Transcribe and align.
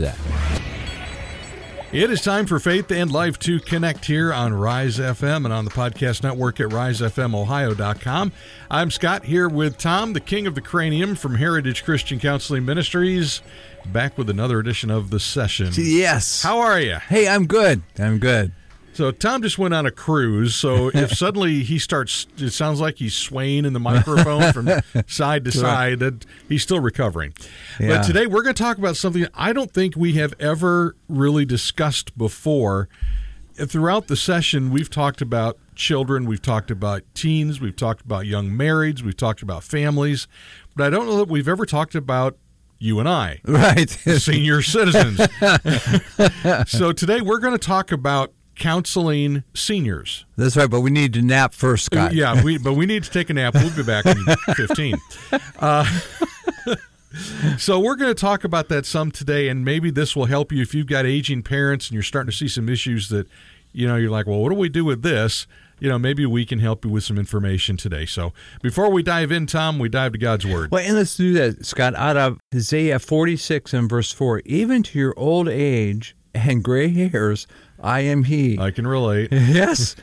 that. 0.00 0.18
It 1.92 2.10
is 2.10 2.20
time 2.20 2.46
for 2.46 2.58
Faith 2.58 2.90
and 2.90 3.12
Life 3.12 3.38
to 3.38 3.60
connect 3.60 4.06
here 4.06 4.32
on 4.32 4.52
Rise 4.52 4.98
FM 4.98 5.44
and 5.44 5.52
on 5.52 5.64
the 5.64 5.70
podcast 5.70 6.22
network 6.22 6.58
at 6.60 6.68
risefmohio.com. 6.68 8.32
I'm 8.70 8.90
Scott 8.90 9.24
here 9.24 9.48
with 9.48 9.78
Tom, 9.78 10.12
the 10.12 10.20
king 10.20 10.46
of 10.46 10.56
the 10.56 10.60
cranium 10.60 11.14
from 11.14 11.36
Heritage 11.36 11.84
Christian 11.84 12.18
Counseling 12.18 12.64
Ministries, 12.64 13.40
back 13.86 14.18
with 14.18 14.28
another 14.28 14.58
edition 14.58 14.90
of 14.90 15.10
the 15.10 15.20
session. 15.20 15.70
Yes. 15.74 16.42
How 16.42 16.58
are 16.58 16.80
you? 16.80 16.96
Hey, 16.96 17.28
I'm 17.28 17.46
good. 17.46 17.82
I'm 17.98 18.18
good. 18.18 18.52
So 18.96 19.10
Tom 19.10 19.42
just 19.42 19.58
went 19.58 19.74
on 19.74 19.84
a 19.84 19.90
cruise. 19.90 20.54
So 20.54 20.90
if 20.94 21.12
suddenly 21.16 21.62
he 21.62 21.78
starts, 21.78 22.26
it 22.38 22.50
sounds 22.50 22.80
like 22.80 22.96
he's 22.96 23.14
swaying 23.14 23.64
in 23.66 23.74
the 23.74 23.80
microphone 23.80 24.52
from 24.52 24.70
side 25.06 25.44
to 25.44 25.52
side. 25.52 25.98
That 25.98 26.24
he's 26.48 26.62
still 26.62 26.80
recovering. 26.80 27.34
Yeah. 27.78 27.98
But 27.98 28.02
today 28.04 28.26
we're 28.26 28.42
going 28.42 28.54
to 28.54 28.62
talk 28.62 28.78
about 28.78 28.96
something 28.96 29.26
I 29.34 29.52
don't 29.52 29.70
think 29.70 29.96
we 29.96 30.14
have 30.14 30.32
ever 30.40 30.96
really 31.08 31.44
discussed 31.44 32.16
before. 32.16 32.88
Throughout 33.56 34.08
the 34.08 34.16
session, 34.16 34.70
we've 34.70 34.90
talked 34.90 35.22
about 35.22 35.58
children, 35.74 36.26
we've 36.26 36.42
talked 36.42 36.70
about 36.70 37.02
teens, 37.14 37.58
we've 37.60 37.76
talked 37.76 38.02
about 38.02 38.26
young 38.26 38.50
marrieds, 38.50 39.00
we've 39.02 39.16
talked 39.16 39.40
about 39.42 39.62
families, 39.64 40.26
but 40.74 40.86
I 40.86 40.90
don't 40.90 41.06
know 41.06 41.16
that 41.16 41.28
we've 41.28 41.48
ever 41.48 41.64
talked 41.64 41.94
about 41.94 42.36
you 42.78 43.00
and 43.00 43.08
I, 43.08 43.40
Right. 43.46 43.88
senior 43.88 44.60
citizens. 44.62 45.18
so 46.66 46.92
today 46.92 47.22
we're 47.22 47.38
going 47.38 47.54
to 47.54 47.58
talk 47.58 47.92
about 47.92 48.32
counseling 48.56 49.44
seniors. 49.54 50.24
That's 50.36 50.56
right, 50.56 50.68
but 50.68 50.80
we 50.80 50.90
need 50.90 51.12
to 51.14 51.22
nap 51.22 51.54
first, 51.54 51.84
Scott. 51.84 52.12
Yeah, 52.12 52.42
we, 52.42 52.58
but 52.58 52.72
we 52.74 52.86
need 52.86 53.04
to 53.04 53.10
take 53.10 53.30
a 53.30 53.34
nap. 53.34 53.54
We'll 53.54 53.74
be 53.74 53.82
back 53.82 54.06
in 54.06 54.16
15. 54.54 54.96
Uh, 55.58 55.84
so 57.58 57.78
we're 57.78 57.96
going 57.96 58.12
to 58.12 58.20
talk 58.20 58.44
about 58.44 58.68
that 58.68 58.86
some 58.86 59.10
today, 59.10 59.48
and 59.48 59.64
maybe 59.64 59.90
this 59.90 60.16
will 60.16 60.26
help 60.26 60.52
you 60.52 60.62
if 60.62 60.74
you've 60.74 60.86
got 60.86 61.06
aging 61.06 61.42
parents 61.42 61.88
and 61.88 61.94
you're 61.94 62.02
starting 62.02 62.30
to 62.30 62.36
see 62.36 62.48
some 62.48 62.68
issues 62.68 63.08
that, 63.10 63.28
you 63.72 63.86
know, 63.86 63.96
you're 63.96 64.10
like, 64.10 64.26
well, 64.26 64.38
what 64.38 64.48
do 64.48 64.56
we 64.56 64.68
do 64.68 64.84
with 64.84 65.02
this? 65.02 65.46
You 65.78 65.90
know, 65.90 65.98
maybe 65.98 66.24
we 66.24 66.46
can 66.46 66.58
help 66.58 66.86
you 66.86 66.90
with 66.90 67.04
some 67.04 67.18
information 67.18 67.76
today. 67.76 68.06
So 68.06 68.32
before 68.62 68.90
we 68.90 69.02
dive 69.02 69.30
in, 69.30 69.46
Tom, 69.46 69.78
we 69.78 69.90
dive 69.90 70.12
to 70.12 70.18
God's 70.18 70.46
Word. 70.46 70.70
Well, 70.70 70.82
and 70.82 70.96
let's 70.96 71.14
do 71.16 71.34
that, 71.34 71.66
Scott, 71.66 71.94
out 71.94 72.16
of 72.16 72.38
Isaiah 72.54 72.98
46 72.98 73.74
and 73.74 73.88
verse 73.88 74.10
4. 74.10 74.40
Even 74.46 74.82
to 74.84 74.98
your 74.98 75.12
old 75.18 75.48
age 75.48 76.16
and 76.34 76.64
gray 76.64 76.88
hairs, 76.88 77.46
I 77.82 78.00
am 78.00 78.24
He. 78.24 78.58
I 78.58 78.70
can 78.70 78.86
relate. 78.86 79.28
yes. 79.32 79.96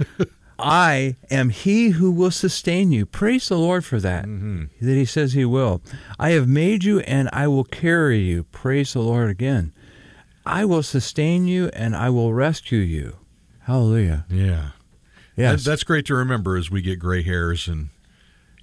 I 0.60 1.16
am 1.32 1.50
He 1.50 1.90
who 1.90 2.12
will 2.12 2.32
sustain 2.32 2.92
you. 2.92 3.06
Praise 3.06 3.50
the 3.50 3.58
Lord 3.58 3.84
for 3.84 4.00
that, 4.00 4.26
Mm-hmm. 4.26 4.86
that 4.86 4.94
He 4.94 5.06
says 5.06 5.34
He 5.34 5.46
will. 5.46 5.82
I 6.20 6.30
have 6.32 6.48
made 6.48 6.84
you 6.84 7.00
and 7.02 7.30
I 7.34 7.48
will 7.48 7.64
carry 7.64 8.20
you. 8.20 8.44
Praise 8.46 8.94
the 8.94 9.02
Lord 9.02 9.30
again. 9.30 9.74
I 10.46 10.66
will 10.66 10.84
sustain 10.84 11.48
you 11.48 11.70
and 11.74 11.96
I 11.96 12.10
will 12.10 12.34
rescue 12.34 12.80
you. 12.80 13.18
Hallelujah. 13.62 14.26
Yeah. 14.30 14.70
Yes. 15.36 15.64
That- 15.64 15.70
that's 15.72 15.84
great 15.84 16.06
to 16.08 16.16
remember 16.16 16.58
as 16.58 16.70
we 16.70 16.82
get 16.82 17.00
gray 17.00 17.24
hairs 17.24 17.68
and 17.68 17.90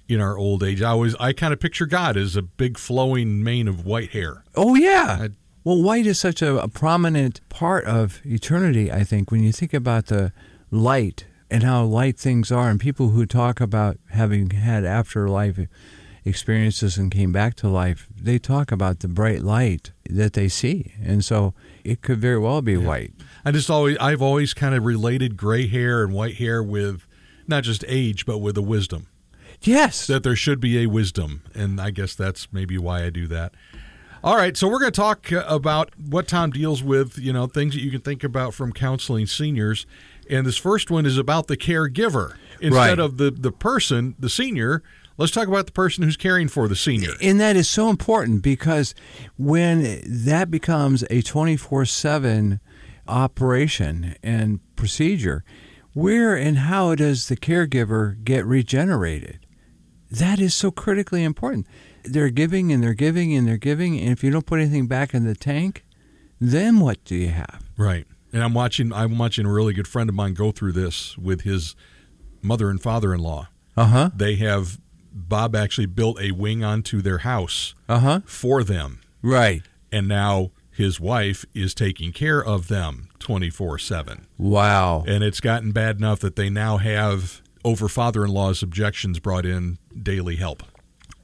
in 0.07 0.19
our 0.21 0.37
old 0.37 0.61
age. 0.63 0.81
I 0.81 0.89
always 0.91 1.15
I 1.19 1.33
kind 1.33 1.53
of 1.53 1.59
picture 1.59 1.85
God 1.85 2.17
as 2.17 2.35
a 2.35 2.41
big 2.41 2.77
flowing 2.77 3.43
mane 3.43 3.67
of 3.67 3.85
white 3.85 4.11
hair. 4.11 4.43
Oh 4.55 4.75
yeah. 4.75 5.17
I- 5.23 5.29
well, 5.63 5.81
white 5.81 6.05
is 6.05 6.19
such 6.19 6.41
a, 6.41 6.57
a 6.61 6.67
prominent 6.67 7.41
part 7.49 7.85
of 7.85 8.21
eternity. 8.25 8.91
I 8.91 9.03
think 9.03 9.31
when 9.31 9.43
you 9.43 9.51
think 9.51 9.73
about 9.73 10.07
the 10.07 10.31
light 10.71 11.25
and 11.49 11.63
how 11.63 11.83
light 11.83 12.17
things 12.17 12.51
are, 12.51 12.69
and 12.69 12.79
people 12.79 13.09
who 13.09 13.25
talk 13.25 13.59
about 13.61 13.97
having 14.11 14.51
had 14.51 14.85
afterlife 14.85 15.59
experiences 16.23 16.97
and 16.97 17.11
came 17.11 17.31
back 17.31 17.55
to 17.55 17.67
life, 17.67 18.07
they 18.15 18.39
talk 18.39 18.71
about 18.71 18.99
the 18.99 19.07
bright 19.07 19.41
light 19.41 19.91
that 20.09 20.33
they 20.33 20.47
see, 20.47 20.93
and 21.03 21.23
so 21.23 21.53
it 21.83 22.01
could 22.01 22.19
very 22.19 22.39
well 22.39 22.61
be 22.61 22.77
white. 22.77 23.13
I 23.43 23.51
just 23.51 23.69
always 23.69 23.97
I've 23.99 24.21
always 24.21 24.53
kind 24.53 24.75
of 24.75 24.85
related 24.85 25.37
gray 25.37 25.67
hair 25.67 26.03
and 26.03 26.13
white 26.13 26.35
hair 26.35 26.63
with 26.63 27.05
not 27.47 27.63
just 27.63 27.83
age 27.87 28.25
but 28.25 28.37
with 28.37 28.57
a 28.57 28.61
wisdom. 28.61 29.07
Yes. 29.63 30.07
That 30.07 30.23
there 30.23 30.35
should 30.35 30.59
be 30.59 30.79
a 30.79 30.87
wisdom, 30.87 31.43
and 31.53 31.79
I 31.79 31.91
guess 31.91 32.15
that's 32.15 32.51
maybe 32.51 32.77
why 32.77 33.03
I 33.03 33.09
do 33.09 33.27
that. 33.27 33.53
All 34.23 34.35
right, 34.35 34.55
so 34.55 34.67
we're 34.67 34.79
going 34.79 34.91
to 34.91 35.01
talk 35.01 35.31
uh, 35.33 35.43
about 35.47 35.97
what 35.99 36.27
Tom 36.27 36.51
deals 36.51 36.83
with, 36.83 37.17
you 37.17 37.33
know, 37.33 37.47
things 37.47 37.73
that 37.73 37.81
you 37.81 37.89
can 37.89 38.01
think 38.01 38.23
about 38.23 38.53
from 38.53 38.71
counseling 38.71 39.25
seniors. 39.25 39.87
And 40.29 40.45
this 40.45 40.57
first 40.57 40.91
one 40.91 41.07
is 41.07 41.17
about 41.17 41.47
the 41.47 41.57
caregiver. 41.57 42.35
Instead 42.59 42.71
Right. 42.71 42.99
of 42.99 43.17
the, 43.17 43.31
the 43.31 43.51
person, 43.51 44.13
the 44.19 44.29
senior, 44.29 44.83
let's 45.17 45.31
talk 45.31 45.47
about 45.47 45.65
the 45.65 45.71
person 45.71 46.03
who's 46.03 46.17
caring 46.17 46.49
for 46.49 46.67
the 46.67 46.75
senior. 46.75 47.13
And 47.19 47.39
that 47.39 47.55
is 47.55 47.67
so 47.67 47.89
important 47.89 48.43
because 48.43 48.93
when 49.37 50.01
that 50.05 50.51
becomes 50.51 51.03
a 51.09 51.23
24 51.23 51.85
7 51.85 52.59
operation 53.07 54.15
and 54.21 54.59
procedure, 54.75 55.43
where 55.93 56.35
and 56.35 56.59
how 56.59 56.93
does 56.93 57.27
the 57.27 57.35
caregiver 57.35 58.23
get 58.23 58.45
regenerated? 58.45 59.39
That 60.11 60.39
is 60.39 60.53
so 60.53 60.69
critically 60.69 61.23
important. 61.23 61.65
They're 62.03 62.29
giving 62.29 62.71
and 62.71 62.81
they're 62.83 62.93
giving 62.93 63.33
and 63.35 63.47
they're 63.47 63.57
giving, 63.57 63.99
and 63.99 64.09
if 64.11 64.23
you 64.23 64.31
don't 64.31 64.45
put 64.45 64.59
anything 64.59 64.87
back 64.87 65.13
in 65.13 65.25
the 65.25 65.35
tank, 65.35 65.83
then 66.39 66.79
what 66.79 67.03
do 67.05 67.15
you 67.15 67.29
have? 67.29 67.63
Right. 67.77 68.05
And 68.33 68.43
I'm 68.43 68.53
watching 68.53 68.91
I'm 68.93 69.17
watching 69.17 69.45
a 69.45 69.51
really 69.51 69.73
good 69.73 69.87
friend 69.87 70.09
of 70.09 70.15
mine 70.15 70.33
go 70.33 70.51
through 70.51 70.71
this 70.73 71.17
with 71.17 71.41
his 71.41 71.75
mother 72.41 72.69
and 72.69 72.81
father-in-law. 72.81 73.47
Uh 73.77 73.85
huh. 73.85 74.09
They 74.15 74.35
have 74.35 74.79
Bob 75.13 75.55
actually 75.55 75.87
built 75.87 76.19
a 76.21 76.31
wing 76.31 76.63
onto 76.63 77.01
their 77.01 77.19
house 77.19 77.75
Uh 77.89 77.99
huh. 77.99 78.19
for 78.25 78.63
them. 78.63 79.01
Right. 79.21 79.61
And 79.91 80.07
now 80.07 80.51
his 80.71 80.99
wife 80.99 81.43
is 81.53 81.73
taking 81.73 82.13
care 82.13 82.43
of 82.43 82.69
them 82.69 83.09
24/7. 83.19 84.25
Wow. 84.37 85.03
And 85.05 85.23
it's 85.23 85.41
gotten 85.41 85.71
bad 85.73 85.97
enough 85.97 86.19
that 86.21 86.35
they 86.37 86.49
now 86.49 86.77
have 86.77 87.41
over 87.63 87.87
father-in-law's 87.87 88.63
objections 88.63 89.19
brought 89.19 89.45
in 89.45 89.77
daily 90.01 90.37
help. 90.37 90.63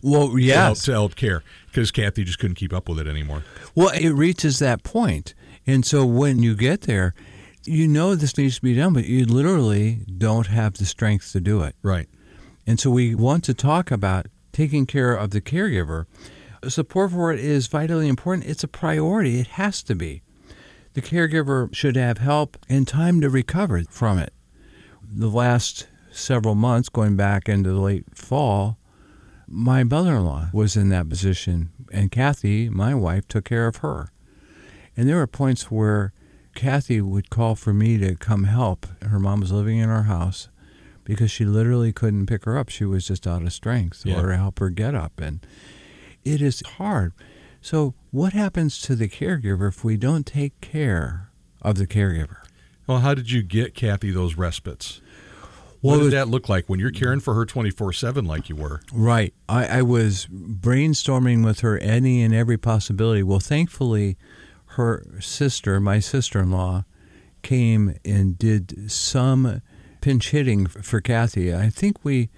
Well, 0.07 0.27
to 0.27 0.33
help, 0.33 0.39
yes. 0.41 0.83
to 0.83 0.91
help 0.91 1.15
care 1.15 1.43
because 1.67 1.91
Kathy 1.91 2.23
just 2.23 2.39
couldn't 2.39 2.55
keep 2.55 2.73
up 2.73 2.87
with 2.89 2.99
it 2.99 3.07
anymore. 3.07 3.43
Well, 3.75 3.89
it 3.89 4.09
reaches 4.11 4.59
that 4.59 4.83
point. 4.83 5.33
And 5.65 5.85
so 5.85 6.05
when 6.05 6.41
you 6.41 6.55
get 6.55 6.81
there, 6.81 7.13
you 7.65 7.87
know 7.87 8.15
this 8.15 8.37
needs 8.37 8.55
to 8.55 8.61
be 8.61 8.73
done, 8.73 8.93
but 8.93 9.05
you 9.05 9.25
literally 9.25 9.99
don't 10.17 10.47
have 10.47 10.75
the 10.75 10.85
strength 10.85 11.31
to 11.33 11.41
do 11.41 11.61
it. 11.61 11.75
Right. 11.83 12.07
And 12.65 12.79
so 12.79 12.89
we 12.89 13.13
want 13.13 13.43
to 13.45 13.53
talk 13.53 13.91
about 13.91 14.27
taking 14.53 14.85
care 14.85 15.13
of 15.13 15.31
the 15.31 15.41
caregiver. 15.41 16.05
Support 16.67 17.11
for 17.11 17.31
it 17.31 17.39
is 17.39 17.67
vitally 17.67 18.07
important. 18.07 18.47
It's 18.47 18.63
a 18.63 18.67
priority. 18.67 19.39
It 19.39 19.47
has 19.47 19.83
to 19.83 19.95
be. 19.95 20.23
The 20.93 21.01
caregiver 21.01 21.73
should 21.75 21.95
have 21.95 22.17
help 22.17 22.57
and 22.67 22.87
time 22.87 23.21
to 23.21 23.29
recover 23.29 23.83
from 23.83 24.17
it. 24.17 24.33
The 25.03 25.29
last 25.29 25.87
several 26.11 26.55
months, 26.55 26.89
going 26.89 27.15
back 27.15 27.47
into 27.47 27.71
the 27.71 27.79
late 27.79 28.05
fall, 28.15 28.77
my 29.47 29.83
mother 29.83 30.15
in 30.17 30.25
law 30.25 30.49
was 30.53 30.75
in 30.75 30.89
that 30.89 31.09
position, 31.09 31.69
and 31.91 32.11
Kathy, 32.11 32.69
my 32.69 32.93
wife, 32.93 33.27
took 33.27 33.45
care 33.45 33.67
of 33.67 33.77
her. 33.77 34.11
And 34.95 35.07
there 35.07 35.15
were 35.17 35.27
points 35.27 35.71
where 35.71 36.11
Kathy 36.55 37.01
would 37.01 37.29
call 37.29 37.55
for 37.55 37.73
me 37.73 37.97
to 37.99 38.15
come 38.15 38.45
help. 38.45 38.85
Her 39.03 39.19
mom 39.19 39.39
was 39.41 39.51
living 39.51 39.77
in 39.77 39.89
our 39.89 40.03
house 40.03 40.49
because 41.03 41.31
she 41.31 41.45
literally 41.45 41.93
couldn't 41.93 42.25
pick 42.25 42.45
her 42.45 42.57
up. 42.57 42.69
She 42.69 42.83
was 42.83 43.07
just 43.07 43.25
out 43.27 43.43
of 43.43 43.53
strength 43.53 44.01
Yeah. 44.05 44.19
or 44.19 44.29
to 44.31 44.37
help 44.37 44.59
her 44.59 44.69
get 44.69 44.95
up. 44.95 45.21
And 45.21 45.45
it 46.25 46.41
is 46.41 46.61
hard. 46.77 47.13
So, 47.61 47.93
what 48.11 48.33
happens 48.33 48.79
to 48.81 48.95
the 48.95 49.07
caregiver 49.07 49.67
if 49.69 49.83
we 49.83 49.97
don't 49.97 50.25
take 50.25 50.59
care 50.61 51.29
of 51.61 51.75
the 51.77 51.87
caregiver? 51.87 52.37
Well, 52.87 52.99
how 52.99 53.13
did 53.13 53.31
you 53.31 53.43
get 53.43 53.75
Kathy 53.75 54.11
those 54.11 54.35
respites? 54.35 55.01
What 55.81 55.97
Well, 55.97 55.99
did 56.05 56.13
that 56.13 56.27
look 56.27 56.49
like 56.49 56.67
when 56.67 56.79
you're 56.79 56.91
caring 56.91 57.19
for 57.19 57.33
her 57.35 57.45
24 57.45 57.93
7 57.93 58.25
like 58.25 58.49
you 58.49 58.55
were? 58.55 58.81
Right. 58.91 59.33
I, 59.47 59.79
I 59.79 59.81
was 59.83 60.27
brainstorming 60.27 61.45
with 61.45 61.59
her 61.59 61.77
any 61.77 62.23
and 62.23 62.33
every 62.33 62.57
possibility. 62.57 63.23
Well, 63.23 63.39
thankfully, 63.39 64.17
her 64.71 65.05
sister, 65.19 65.79
my 65.79 65.99
sister 65.99 66.39
in 66.39 66.51
law, 66.51 66.85
came 67.43 67.95
and 68.03 68.37
did 68.37 68.91
some 68.91 69.61
pinch 70.01 70.31
hitting 70.31 70.67
for 70.67 70.99
Kathy. 70.99 71.53
I 71.53 71.69
think 71.69 72.03
we 72.03 72.29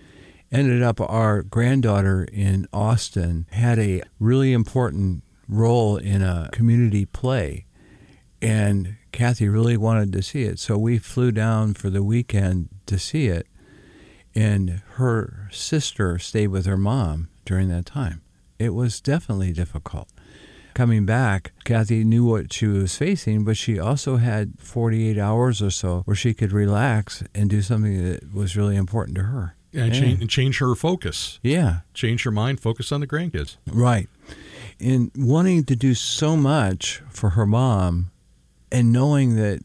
ended 0.52 0.82
up, 0.84 1.00
our 1.00 1.42
granddaughter 1.44 2.28
in 2.32 2.68
Austin 2.74 3.46
had 3.52 3.80
a 3.80 4.02
really 4.20 4.54
important 4.54 5.24
role 5.48 5.98
in 5.98 6.22
a 6.22 6.50
community 6.52 7.06
play. 7.06 7.66
And 8.42 8.96
Kathy 9.12 9.48
really 9.50 9.78
wanted 9.78 10.14
to 10.14 10.22
see 10.22 10.44
it. 10.44 10.60
So 10.60 10.78
we 10.78 10.98
flew 10.98 11.32
down 11.32 11.74
for 11.74 11.90
the 11.90 12.04
weekend 12.04 12.70
to 12.86 12.98
see 13.00 13.28
it 13.28 13.48
and 14.36 14.82
her 14.94 15.50
sister 15.52 16.20
stayed 16.20 16.48
with 16.48 16.66
her 16.66 16.78
mom 16.78 17.30
during 17.46 17.68
that 17.70 17.86
time. 17.86 18.22
It 18.60 18.74
was 18.74 19.02
definitely 19.02 19.54
difficult. 19.54 20.08
Coming 20.76 21.06
back, 21.06 21.52
Kathy 21.66 22.04
knew 22.04 22.24
what 22.26 22.54
she 22.54 22.68
was 22.68 22.96
facing, 22.96 23.44
but 23.44 23.58
she 23.58 23.80
also 23.80 24.18
had 24.18 24.54
48 24.60 25.18
hours 25.18 25.62
or 25.62 25.72
so 25.72 26.04
where 26.06 26.16
she 26.16 26.34
could 26.34 26.52
relax 26.54 27.24
and 27.34 27.50
do 27.50 27.62
something 27.62 28.04
that 28.04 28.34
was 28.34 28.56
really 28.56 28.76
important 28.76 29.18
to 29.18 29.24
her. 29.24 29.56
And, 29.74 29.94
Yeah. 29.94 30.00
change, 30.02 30.22
and 30.22 30.30
change 30.30 30.60
her 30.60 30.74
focus, 30.76 31.40
Yeah, 31.44 31.80
change 31.94 32.24
her 32.24 32.32
mind, 32.32 32.60
focus 32.60 32.92
on 32.92 33.02
the 33.02 33.08
grandkids. 33.08 33.58
right. 33.68 34.08
And 34.80 35.12
wanting 35.16 35.64
to 35.66 35.76
do 35.76 35.94
so 35.96 36.38
much 36.38 37.02
for 37.10 37.32
her 37.32 37.46
mom 37.46 38.12
and 38.72 38.92
knowing 38.92 39.36
that 39.36 39.62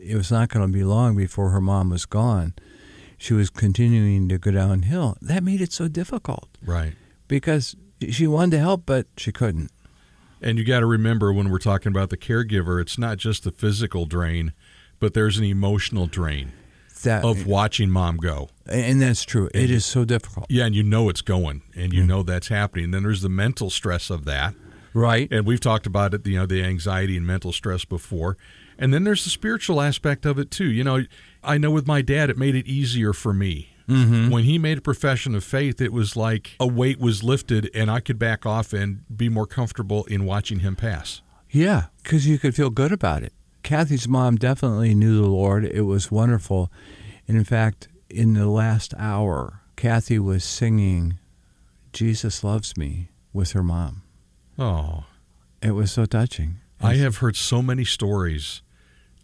it 0.00 0.16
was 0.16 0.30
not 0.30 0.48
going 0.48 0.66
to 0.66 0.72
be 0.72 0.84
long 0.84 1.16
before 1.16 1.50
her 1.50 1.60
mom 1.60 1.90
was 1.90 2.06
gone, 2.06 2.54
she 3.18 3.34
was 3.34 3.50
continuing 3.50 4.28
to 4.28 4.38
go 4.38 4.50
downhill. 4.52 5.16
That 5.20 5.42
made 5.42 5.60
it 5.60 5.72
so 5.72 5.88
difficult. 5.88 6.48
Right. 6.64 6.94
because 7.26 7.74
she 8.10 8.26
wanted 8.26 8.52
to 8.52 8.58
help, 8.60 8.84
but 8.86 9.06
she 9.16 9.32
couldn't. 9.32 9.70
And 10.40 10.56
you 10.56 10.64
got 10.64 10.80
to 10.80 10.86
remember 10.86 11.32
when 11.32 11.50
we're 11.50 11.58
talking 11.58 11.90
about 11.90 12.10
the 12.10 12.16
caregiver, 12.16 12.80
it's 12.80 12.96
not 12.96 13.18
just 13.18 13.42
the 13.42 13.50
physical 13.50 14.06
drain, 14.06 14.52
but 15.00 15.14
there's 15.14 15.36
an 15.36 15.44
emotional 15.44 16.06
drain 16.06 16.52
That 17.02 17.24
of 17.24 17.44
watching 17.46 17.90
mom 17.90 18.18
go. 18.18 18.50
and 18.66 19.02
that's 19.02 19.24
true. 19.24 19.48
It 19.52 19.70
is 19.70 19.84
so 19.84 20.04
difficult, 20.04 20.46
Yeah, 20.48 20.66
and 20.66 20.76
you 20.76 20.84
know 20.84 21.08
it's 21.08 21.22
going, 21.22 21.62
and 21.74 21.92
you 21.92 22.00
mm-hmm. 22.00 22.08
know 22.08 22.22
that's 22.22 22.48
happening. 22.48 22.92
Then 22.92 23.02
there's 23.02 23.22
the 23.22 23.28
mental 23.28 23.68
stress 23.68 24.10
of 24.10 24.24
that, 24.26 24.54
right? 24.98 25.28
and 25.30 25.46
we've 25.46 25.60
talked 25.60 25.86
about 25.86 26.14
it. 26.14 26.26
You 26.26 26.40
know, 26.40 26.46
the 26.46 26.62
anxiety 26.62 27.16
and 27.16 27.26
mental 27.26 27.52
stress 27.52 27.84
before, 27.84 28.36
and 28.78 28.92
then 28.92 29.04
there's 29.04 29.24
the 29.24 29.30
spiritual 29.30 29.80
aspect 29.80 30.26
of 30.26 30.38
it 30.38 30.50
too. 30.50 30.70
You 30.70 30.84
know, 30.84 31.04
I 31.42 31.58
know 31.58 31.70
with 31.70 31.86
my 31.86 32.02
dad, 32.02 32.30
it 32.30 32.36
made 32.38 32.54
it 32.54 32.66
easier 32.66 33.12
for 33.12 33.32
me. 33.32 33.70
Mm-hmm. 33.88 34.30
When 34.30 34.44
he 34.44 34.58
made 34.58 34.78
a 34.78 34.82
profession 34.82 35.34
of 35.34 35.42
faith, 35.42 35.80
it 35.80 35.92
was 35.92 36.14
like 36.14 36.56
a 36.60 36.66
weight 36.66 37.00
was 37.00 37.24
lifted, 37.24 37.70
and 37.74 37.90
I 37.90 38.00
could 38.00 38.18
back 38.18 38.44
off 38.44 38.72
and 38.72 39.00
be 39.14 39.28
more 39.28 39.46
comfortable 39.46 40.04
in 40.04 40.26
watching 40.26 40.60
him 40.60 40.76
pass. 40.76 41.22
Yeah, 41.50 41.86
because 42.02 42.26
you 42.26 42.38
could 42.38 42.54
feel 42.54 42.68
good 42.68 42.92
about 42.92 43.22
it. 43.22 43.32
Kathy's 43.62 44.06
mom 44.06 44.36
definitely 44.36 44.94
knew 44.94 45.20
the 45.20 45.28
Lord. 45.28 45.64
It 45.64 45.82
was 45.82 46.10
wonderful, 46.10 46.70
and 47.26 47.36
in 47.36 47.44
fact, 47.44 47.88
in 48.10 48.34
the 48.34 48.46
last 48.46 48.92
hour, 48.98 49.62
Kathy 49.76 50.18
was 50.18 50.44
singing 50.44 51.18
"Jesus 51.92 52.44
Loves 52.44 52.76
Me" 52.76 53.08
with 53.32 53.52
her 53.52 53.62
mom. 53.62 54.02
Oh, 54.58 55.04
It 55.62 55.72
was 55.72 55.90
so 55.92 56.04
touching. 56.06 56.56
I 56.80 56.94
have 56.96 57.16
heard 57.18 57.36
so 57.36 57.60
many 57.62 57.84
stories 57.84 58.62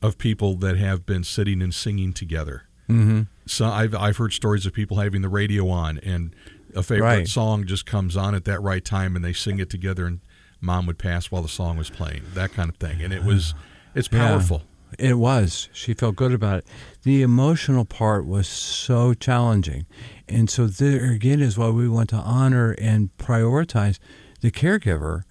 of 0.02 0.18
people 0.18 0.54
that 0.56 0.76
have 0.76 1.06
been 1.06 1.22
sitting 1.24 1.62
and 1.62 1.72
singing 1.74 2.12
together. 2.12 2.64
Mm-hmm. 2.88 3.22
So 3.46 3.66
I've 3.66 3.94
I've 3.94 4.16
heard 4.16 4.32
stories 4.32 4.66
of 4.66 4.72
people 4.72 4.98
having 4.98 5.22
the 5.22 5.28
radio 5.28 5.68
on 5.68 5.98
and 5.98 6.34
a 6.74 6.82
favorite 6.82 7.06
Right. 7.06 7.28
song 7.28 7.64
just 7.66 7.86
comes 7.86 8.16
on 8.16 8.34
at 8.34 8.44
that 8.46 8.60
right 8.60 8.84
time 8.84 9.14
and 9.16 9.24
they 9.24 9.32
sing 9.32 9.58
it 9.60 9.70
together 9.70 10.06
and 10.06 10.20
mom 10.60 10.86
would 10.86 10.98
pass 10.98 11.30
while 11.30 11.42
the 11.42 11.48
song 11.48 11.76
was 11.76 11.88
playing 11.90 12.22
that 12.34 12.52
kind 12.52 12.68
of 12.68 12.76
thing 12.76 13.00
and 13.00 13.12
it 13.12 13.22
was 13.24 13.54
it's 13.94 14.08
Yeah. 14.12 14.28
powerful. 14.28 14.62
It 14.98 15.18
was. 15.18 15.68
She 15.72 15.92
felt 15.94 16.14
good 16.16 16.32
about 16.32 16.58
it. 16.58 16.66
The 17.02 17.22
emotional 17.22 17.84
part 17.84 18.26
was 18.26 18.46
so 18.46 19.12
challenging. 19.14 19.86
And 20.28 20.48
so 20.50 20.66
there 20.66 21.10
again 21.12 21.40
is 21.40 21.56
why 21.58 21.68
we 21.70 21.88
want 21.88 22.10
to 22.10 22.16
honor 22.16 22.72
and 22.80 23.10
prioritize 23.18 23.98
the 24.44 24.50
caregiver 24.50 25.22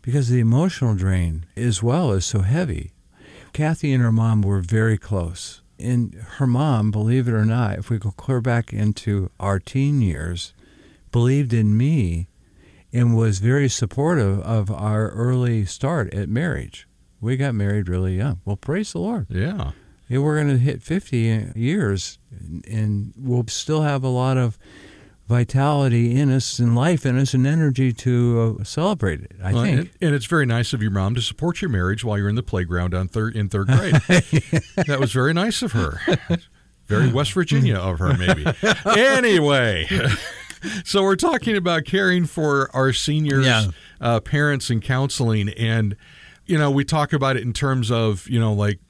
because 0.00 0.30
the 0.30 0.40
emotional 0.40 0.94
drain 0.94 1.44
as 1.58 1.82
well 1.82 2.10
is 2.12 2.24
so 2.24 2.40
heavy. 2.40 2.92
Kathy 3.52 3.92
and 3.92 4.02
her 4.02 4.10
mom 4.10 4.40
were 4.40 4.62
very 4.62 4.96
close. 4.96 5.60
And 5.78 6.14
her 6.14 6.46
mom, 6.46 6.90
believe 6.90 7.28
it 7.28 7.34
or 7.34 7.44
not, 7.44 7.78
if 7.78 7.90
we 7.90 7.98
go 7.98 8.12
clear 8.12 8.40
back 8.40 8.72
into 8.72 9.30
our 9.38 9.58
teen 9.58 10.00
years, 10.00 10.54
believed 11.10 11.52
in 11.52 11.76
me 11.76 12.28
and 12.94 13.14
was 13.14 13.40
very 13.40 13.68
supportive 13.68 14.40
of 14.40 14.70
our 14.70 15.10
early 15.10 15.66
start 15.66 16.14
at 16.14 16.30
marriage. 16.30 16.88
We 17.20 17.36
got 17.36 17.54
married 17.54 17.90
really 17.90 18.16
young. 18.16 18.40
Well, 18.46 18.56
praise 18.56 18.92
the 18.92 19.00
Lord. 19.00 19.26
Yeah. 19.28 19.72
Yeah, 20.08 20.20
we're 20.20 20.36
going 20.36 20.48
to 20.48 20.56
hit 20.56 20.82
50 20.82 21.52
years 21.54 22.18
and 22.66 23.12
we'll 23.18 23.44
still 23.48 23.82
have 23.82 24.02
a 24.02 24.08
lot 24.08 24.38
of 24.38 24.58
vitality 25.28 26.14
in 26.18 26.30
us 26.30 26.58
and 26.58 26.74
life 26.74 27.06
in 27.06 27.16
us 27.18 27.32
and 27.34 27.46
energy 27.46 27.92
to 27.92 28.56
uh, 28.60 28.64
celebrate 28.64 29.20
it, 29.22 29.32
I 29.42 29.52
Well, 29.52 29.62
think. 29.64 29.78
and, 29.80 29.90
and 30.00 30.14
it's 30.14 30.26
very 30.26 30.46
nice 30.46 30.72
of 30.72 30.82
your 30.82 30.90
mom 30.90 31.14
to 31.14 31.22
support 31.22 31.62
your 31.62 31.70
marriage 31.70 32.04
while 32.04 32.18
you're 32.18 32.28
in 32.28 32.34
the 32.34 32.42
playground 32.42 32.94
on 32.94 33.08
third 33.08 33.36
in 33.36 33.48
third 33.48 33.68
grade. 33.68 33.94
that 34.86 34.96
was 35.00 35.12
very 35.12 35.32
nice 35.32 35.62
of 35.62 35.72
her. 35.72 36.00
Very 36.88 37.10
West 37.10 37.32
Virginia 37.32 37.76
of 37.76 37.98
her, 38.00 38.14
maybe. 38.18 38.44
anyway, 38.86 39.86
so 40.84 41.02
we're 41.02 41.16
talking 41.16 41.56
about 41.56 41.84
caring 41.84 42.26
for 42.26 42.68
our 42.74 42.92
seniors, 42.92 43.46
Yeah. 43.46 43.66
uh, 44.00 44.20
parents, 44.20 44.68
and 44.68 44.82
counseling, 44.82 45.48
and 45.50 45.96
you 46.44 46.58
know 46.58 46.70
we 46.70 46.84
talk 46.84 47.12
about 47.12 47.36
it 47.36 47.42
in 47.44 47.52
terms 47.52 47.90
of 47.90 48.28
you 48.28 48.38
know 48.40 48.52
like 48.52 48.80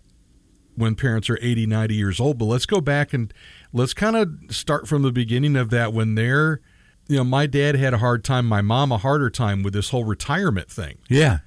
when 0.75 0.95
parents 0.95 1.29
are 1.29 1.39
80 1.43 1.67
90 1.67 1.95
years 1.95 2.19
old 2.19 2.39
but 2.39 2.47
let's 2.47 2.65
go 2.65 2.81
back 2.81 3.13
and 3.13 3.33
let's 3.73 3.95
kind 3.95 4.17
of 4.17 4.31
start 4.51 4.87
from 4.87 5.03
the 5.03 5.13
beginning 5.13 5.57
of 5.57 5.71
that 5.71 5.93
when 5.93 6.15
they're 6.15 6.61
you 7.09 7.17
know 7.17 7.25
my 7.25 7.47
dad 7.47 7.75
had 7.75 7.95
a 7.95 7.99
hard 7.99 8.25
time 8.25 8.47
my 8.47 8.61
mom 8.61 8.93
a 8.93 8.99
harder 8.99 9.31
time 9.31 9.63
with 9.63 9.73
this 9.73 9.91
whole 9.91 10.05
retirement 10.05 10.71
thing 10.71 10.99
yeah. 11.09 11.39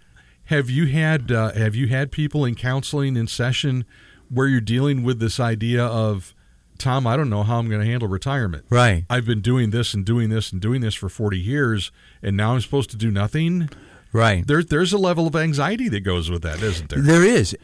have 0.45 0.69
you 0.69 0.87
had 0.87 1.31
uh, 1.31 1.51
have 1.53 1.75
you 1.75 1.87
had 1.87 2.11
people 2.11 2.45
in 2.45 2.55
counseling 2.55 3.15
in 3.15 3.27
session 3.27 3.85
where 4.29 4.47
you're 4.47 4.61
dealing 4.61 5.03
with 5.03 5.19
this 5.19 5.39
idea 5.39 5.85
of 5.85 6.33
Tom, 6.77 7.07
I 7.07 7.15
don't 7.15 7.29
know 7.29 7.43
how 7.43 7.59
I'm 7.59 7.69
going 7.69 7.81
to 7.81 7.87
handle 7.87 8.07
retirement. 8.07 8.65
Right. 8.69 9.05
I've 9.09 9.25
been 9.25 9.41
doing 9.41 9.69
this 9.69 9.93
and 9.93 10.05
doing 10.05 10.29
this 10.29 10.51
and 10.51 10.61
doing 10.61 10.81
this 10.81 10.93
for 10.93 11.09
40 11.09 11.39
years, 11.39 11.91
and 12.21 12.35
now 12.35 12.53
I'm 12.53 12.61
supposed 12.61 12.89
to 12.91 12.97
do 12.97 13.09
nothing. 13.11 13.69
Right. 14.11 14.45
There's 14.45 14.67
there's 14.67 14.93
a 14.93 14.97
level 14.97 15.27
of 15.27 15.35
anxiety 15.35 15.89
that 15.89 16.01
goes 16.01 16.29
with 16.29 16.41
that, 16.43 16.61
isn't 16.61 16.89
there? 16.89 16.99
There 17.01 17.23
is. 17.23 17.55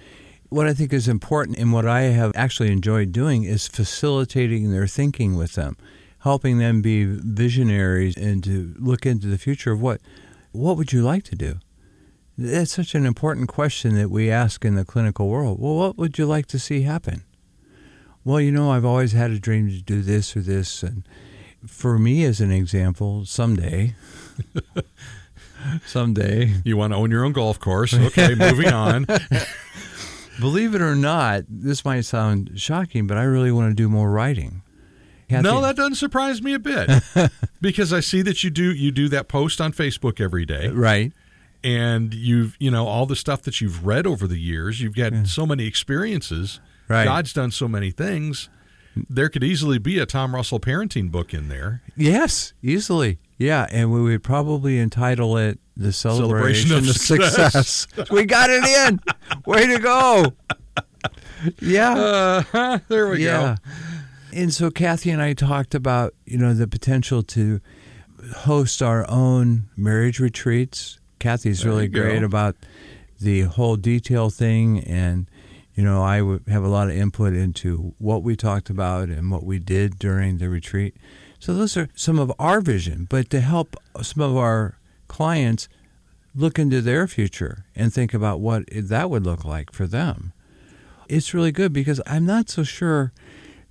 What 0.51 0.67
I 0.67 0.73
think 0.73 0.91
is 0.91 1.07
important 1.07 1.57
and 1.57 1.71
what 1.71 1.85
I 1.85 2.01
have 2.01 2.33
actually 2.35 2.73
enjoyed 2.73 3.13
doing 3.13 3.45
is 3.45 3.69
facilitating 3.69 4.69
their 4.69 4.85
thinking 4.85 5.37
with 5.37 5.53
them, 5.53 5.77
helping 6.19 6.57
them 6.57 6.81
be 6.81 7.05
visionaries 7.05 8.17
and 8.17 8.43
to 8.43 8.75
look 8.77 9.05
into 9.05 9.27
the 9.27 9.37
future 9.37 9.71
of 9.71 9.81
what 9.81 10.01
what 10.51 10.75
would 10.75 10.91
you 10.91 11.03
like 11.03 11.23
to 11.23 11.35
do? 11.37 11.59
That's 12.37 12.73
such 12.73 12.95
an 12.95 13.05
important 13.05 13.47
question 13.47 13.95
that 13.95 14.11
we 14.11 14.29
ask 14.29 14.65
in 14.65 14.75
the 14.75 14.83
clinical 14.83 15.29
world. 15.29 15.57
Well, 15.57 15.75
what 15.75 15.97
would 15.97 16.17
you 16.17 16.25
like 16.25 16.47
to 16.47 16.59
see 16.59 16.81
happen? 16.81 17.23
Well, 18.25 18.41
you 18.41 18.51
know, 18.51 18.71
I've 18.71 18.83
always 18.83 19.13
had 19.13 19.31
a 19.31 19.39
dream 19.39 19.69
to 19.69 19.81
do 19.81 20.01
this 20.01 20.35
or 20.35 20.41
this 20.41 20.83
and 20.83 21.07
for 21.65 21.97
me 21.97 22.25
as 22.25 22.41
an 22.41 22.51
example, 22.51 23.23
someday 23.23 23.95
someday 25.85 26.55
You 26.65 26.75
want 26.75 26.91
to 26.91 26.97
own 26.97 27.09
your 27.09 27.23
own 27.23 27.31
golf 27.31 27.57
course. 27.57 27.93
Okay, 27.93 28.35
moving 28.35 28.73
on. 28.73 29.05
Believe 30.41 30.75
it 30.75 30.81
or 30.81 30.95
not, 30.95 31.43
this 31.47 31.85
might 31.85 32.01
sound 32.01 32.51
shocking, 32.55 33.07
but 33.07 33.17
I 33.17 33.23
really 33.23 33.51
want 33.51 33.69
to 33.71 33.75
do 33.75 33.87
more 33.87 34.11
writing. 34.11 34.61
Kathy- 35.29 35.43
No, 35.43 35.61
that 35.61 35.77
doesn't 35.77 35.95
surprise 35.95 36.41
me 36.41 36.53
a 36.53 36.59
bit 36.59 36.89
because 37.61 37.93
I 37.93 38.01
see 38.01 38.21
that 38.23 38.43
you 38.43 38.49
do 38.49 38.73
you 38.73 38.91
do 38.91 39.07
that 39.09 39.27
post 39.29 39.61
on 39.61 39.71
Facebook 39.71 40.19
every 40.19 40.45
day. 40.45 40.67
Uh, 40.67 40.73
right. 40.73 41.13
and 41.63 42.13
you've 42.13 42.57
you 42.59 42.69
know 42.71 42.85
all 42.87 43.05
the 43.05 43.15
stuff 43.15 43.41
that 43.43 43.61
you've 43.61 43.85
read 43.85 44.05
over 44.07 44.25
the 44.27 44.39
years 44.39 44.81
you've 44.81 44.95
got 44.95 45.13
so 45.27 45.45
many 45.45 45.67
experiences 45.67 46.59
Right. 46.89 47.05
god's 47.05 47.31
done 47.33 47.51
so 47.51 47.67
many 47.67 47.91
things 47.91 48.49
there 48.95 49.29
could 49.29 49.43
easily 49.43 49.77
be 49.77 49.99
a 49.99 50.05
tom 50.07 50.33
russell 50.35 50.59
parenting 50.59 51.11
book 51.11 51.33
in 51.35 51.47
there 51.49 51.81
Yes, 51.95 52.53
easily. 52.63 53.19
Yeah, 53.37 53.67
and 53.71 53.91
we 53.91 54.01
would 54.01 54.23
probably 54.23 54.79
entitle 54.79 55.37
it 55.37 55.59
"The 55.77 55.91
Celebration, 55.93 56.69
Celebration 56.69 56.77
of 56.77 56.89
of 56.89 56.97
Success." 56.97 57.87
we 58.11 58.25
got 58.25 58.49
it 58.49 58.63
in. 58.63 58.99
Way 59.45 59.67
to 59.67 59.79
go! 59.79 60.33
Yeah, 61.59 62.43
uh, 62.53 62.79
there 62.87 63.07
we 63.09 63.23
yeah. 63.25 63.55
go 63.65 63.71
And 64.33 64.53
so 64.53 64.69
Kathy 64.69 65.09
and 65.09 65.21
I 65.21 65.33
talked 65.33 65.73
about 65.73 66.13
you 66.25 66.37
know 66.37 66.53
the 66.53 66.67
potential 66.67 67.23
to 67.23 67.59
host 68.37 68.81
our 68.81 69.09
own 69.09 69.69
marriage 69.75 70.19
retreats. 70.19 70.99
Kathy's 71.19 71.61
There 71.61 71.71
really 71.71 71.83
you 71.83 71.89
go. 71.89 72.01
great 72.01 72.23
about 72.23 72.55
the 73.19 73.41
whole 73.41 73.75
detail 73.75 74.29
thing, 74.29 74.79
and 74.79 75.27
You 75.73 75.85
know, 75.85 76.03
I 76.03 76.21
would 76.21 76.43
have 76.49 76.63
a 76.63 76.67
lot 76.67 76.89
of 76.89 76.95
input 76.95 77.33
into 77.33 77.93
what 77.97 78.23
we 78.23 78.35
talked 78.35 78.69
about 78.69 79.07
and 79.09 79.31
what 79.31 79.43
we 79.45 79.57
did 79.57 79.97
during 79.97 80.37
the 80.37 80.49
retreat. 80.49 80.95
So 81.39 81.53
those 81.55 81.77
are 81.77 81.87
some 81.95 82.19
of 82.19 82.31
our 82.37 82.59
vision, 82.61 83.07
but 83.09 83.29
to 83.31 83.39
help 83.39 83.75
some 84.01 84.21
of 84.21 84.35
our 84.35 84.77
clients 85.11 85.67
look 86.33 86.57
into 86.57 86.81
their 86.81 87.07
future 87.07 87.65
and 87.75 87.93
think 87.93 88.13
about 88.13 88.39
what 88.39 88.63
that 88.71 89.09
would 89.09 89.25
look 89.25 89.43
like 89.43 89.73
for 89.73 89.85
them. 89.85 90.31
It's 91.09 91.33
really 91.33 91.51
good 91.51 91.73
because 91.73 91.99
I'm 92.07 92.25
not 92.25 92.49
so 92.49 92.63
sure 92.63 93.11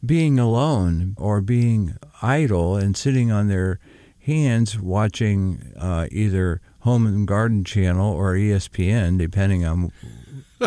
being 0.04 0.38
alone 0.38 1.14
or 1.18 1.40
being 1.40 1.96
idle 2.20 2.76
and 2.76 2.94
sitting 2.96 3.32
on 3.32 3.48
their 3.48 3.78
hands 4.26 4.78
watching 4.78 5.72
uh, 5.78 6.06
either 6.12 6.60
Home 6.80 7.06
and 7.06 7.26
Garden 7.26 7.64
Channel 7.64 8.12
or 8.12 8.34
ESPN, 8.34 9.18
depending 9.18 9.64
on 9.64 9.90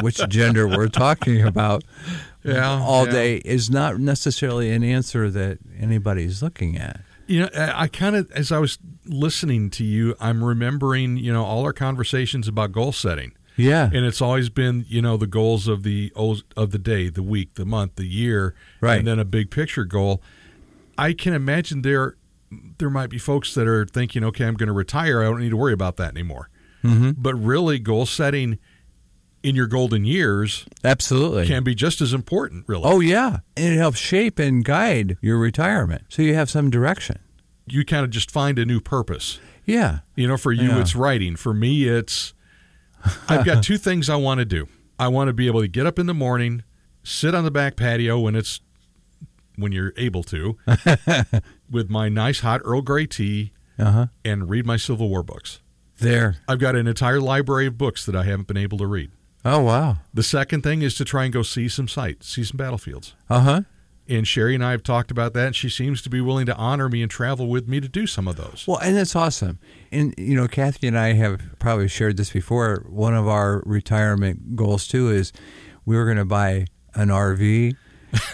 which 0.01 0.17
gender 0.29 0.67
we're 0.67 0.87
talking 0.87 1.43
about, 1.43 1.83
Yeah, 2.43 2.79
all 2.81 3.05
yeah. 3.05 3.11
day 3.11 3.35
is 3.45 3.69
not 3.69 3.99
necessarily 3.99 4.71
an 4.71 4.83
answer 4.83 5.29
that 5.29 5.59
anybody's 5.79 6.41
looking 6.41 6.77
at. 6.77 7.01
You 7.27 7.41
know, 7.41 7.49
I, 7.55 7.83
I 7.83 7.87
kind 7.87 8.15
of, 8.15 8.31
as 8.31 8.51
I 8.51 8.57
was 8.57 8.77
listening 9.05 9.69
to 9.71 9.83
you, 9.83 10.15
I'm 10.19 10.43
remembering, 10.43 11.17
you 11.17 11.31
know, 11.33 11.43
all 11.43 11.63
our 11.63 11.73
conversations 11.73 12.47
about 12.47 12.71
goal 12.71 12.91
setting. 12.91 13.33
Yeah. 13.55 13.85
and 13.93 14.03
it's 14.03 14.19
always 14.19 14.49
been 14.49 14.83
you 14.87 14.99
know 14.99 15.15
the 15.15 15.27
goals 15.27 15.67
of 15.67 15.83
the 15.83 16.11
of 16.15 16.71
the 16.71 16.79
day 16.79 17.09
the 17.09 17.21
week 17.21 17.53
the 17.53 17.65
month 17.65 17.97
the 17.97 18.07
year 18.07 18.55
Right. 18.81 18.97
and 18.97 19.07
then 19.07 19.19
a 19.19 19.25
big 19.25 19.51
picture 19.51 19.85
goal 19.85 20.23
i 20.97 21.13
can 21.13 21.35
imagine 21.35 21.83
there 21.83 22.15
there 22.79 22.89
might 22.89 23.11
be 23.11 23.19
folks 23.19 23.53
that 23.53 23.67
are 23.67 23.85
thinking 23.85 24.23
okay 24.23 24.45
i'm 24.47 24.55
going 24.55 24.67
to 24.69 24.73
retire 24.73 25.21
i 25.21 25.25
don't 25.25 25.39
need 25.39 25.51
to 25.51 25.57
worry 25.57 25.71
about 25.73 25.97
that 25.97 26.09
anymore 26.13 26.49
mm-hmm. 26.83 27.11
but 27.15 27.35
really 27.35 27.77
goal 27.77 28.07
setting 28.07 28.57
in 29.43 29.55
your 29.55 29.67
golden 29.67 30.03
years 30.03 30.65
Absolutely. 30.83 31.45
can 31.45 31.63
be 31.63 31.75
just 31.75 32.01
as 32.01 32.11
important 32.11 32.63
really 32.67 32.81
oh, 32.85 33.01
yeah. 33.01 33.39
And 33.55 33.75
it 33.75 33.77
helps 33.77 33.99
shape 33.99 34.39
and 34.39 34.65
guide 34.65 35.17
your 35.21 35.37
retirement 35.37 36.05
so 36.09 36.23
you 36.23 36.33
have 36.33 36.49
some 36.49 36.71
direction. 36.71 37.19
You 37.67 37.85
kind 37.85 38.03
of 38.03 38.09
just 38.11 38.29
find 38.31 38.59
a 38.59 38.65
new 38.65 38.79
purpose 38.81 39.39
Yeah. 39.65 39.99
You 40.15 40.27
know, 40.27 40.37
for 40.37 40.51
you, 40.51 40.69
Yeah. 40.69 40.81
it's 40.81 40.95
writing. 40.95 41.35
For 41.37 41.53
me, 41.53 41.85
it's 41.87 42.33
I've 43.29 43.45
got 43.45 43.63
two 43.63 43.77
things 43.77 44.09
I 44.09 44.15
want 44.17 44.39
to 44.39 44.45
do. 44.45 44.67
I 44.99 45.07
want 45.07 45.27
to 45.29 45.33
be 45.33 45.47
able 45.47 45.61
to 45.61 45.67
get 45.67 45.85
up 45.85 45.97
in 45.99 46.05
the 46.05 46.13
morning, 46.13 46.63
sit 47.03 47.33
on 47.35 47.43
the 47.43 47.51
back 47.51 47.75
patio 47.75 48.19
when 48.19 48.35
it's 48.35 48.59
when 49.55 49.71
you're 49.71 49.93
able 49.97 50.23
to, 50.23 50.57
with 51.69 51.89
my 51.89 52.09
nice 52.09 52.39
hot 52.41 52.61
Earl 52.65 52.81
Grey 52.81 53.05
tea 53.05 53.51
Uh 53.77 53.91
huh. 53.91 54.05
and 54.25 54.49
read 54.49 54.65
my 54.65 54.77
Civil 54.77 55.09
War 55.09 55.23
books. 55.23 55.59
There. 55.99 56.37
I've 56.47 56.59
got 56.59 56.75
an 56.75 56.87
entire 56.87 57.19
library 57.21 57.67
of 57.67 57.77
books 57.77 58.05
that 58.05 58.15
I 58.15 58.23
haven't 58.23 58.47
been 58.47 58.57
able 58.57 58.77
to 58.79 58.87
read. 58.87 59.11
Oh, 59.45 59.59
wow. 59.61 59.97
The 60.13 60.23
second 60.23 60.61
thing 60.63 60.81
is 60.81 60.95
to 60.95 61.05
try 61.05 61.25
and 61.25 61.33
go 61.33 61.43
see 61.43 61.67
some 61.69 61.87
sites, 61.87 62.29
see 62.29 62.43
some 62.43 62.57
battlefields. 62.57 63.13
Uh 63.29 63.39
huh. 63.41 63.61
And 64.07 64.27
Sherry 64.27 64.53
and 64.53 64.63
I 64.63 64.71
have 64.71 64.83
talked 64.83 65.11
about 65.11 65.33
that, 65.33 65.47
and 65.47 65.55
she 65.55 65.69
seems 65.69 66.01
to 66.01 66.09
be 66.09 66.19
willing 66.19 66.45
to 66.47 66.55
honor 66.55 66.89
me 66.89 67.01
and 67.01 67.09
travel 67.09 67.47
with 67.47 67.69
me 67.69 67.79
to 67.79 67.87
do 67.87 68.05
some 68.05 68.27
of 68.27 68.35
those. 68.35 68.65
Well, 68.67 68.77
and 68.79 68.97
that's 68.97 69.15
awesome. 69.15 69.59
And, 69.91 70.13
you 70.17 70.35
know, 70.35 70.47
Kathy 70.47 70.87
and 70.87 70.99
I 70.99 71.13
have 71.13 71.41
probably 71.57 71.87
shared 71.87 72.17
this 72.17 72.31
before. 72.31 72.85
One 72.89 73.15
of 73.15 73.27
our 73.27 73.63
retirement 73.65 74.57
goals, 74.57 74.87
too, 74.87 75.09
is 75.09 75.31
we 75.85 75.95
were 75.95 76.03
going 76.05 76.17
to 76.17 76.25
buy 76.25 76.67
an 76.95 77.07
RV 77.07 77.75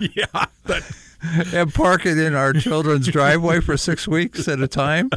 yeah, 0.00 0.46
that, 0.64 0.96
and 1.54 1.72
park 1.72 2.06
it 2.06 2.18
in 2.18 2.34
our 2.34 2.52
children's 2.52 3.06
driveway 3.06 3.60
for 3.60 3.76
six 3.76 4.08
weeks 4.08 4.48
at 4.48 4.60
a 4.60 4.68
time. 4.68 5.10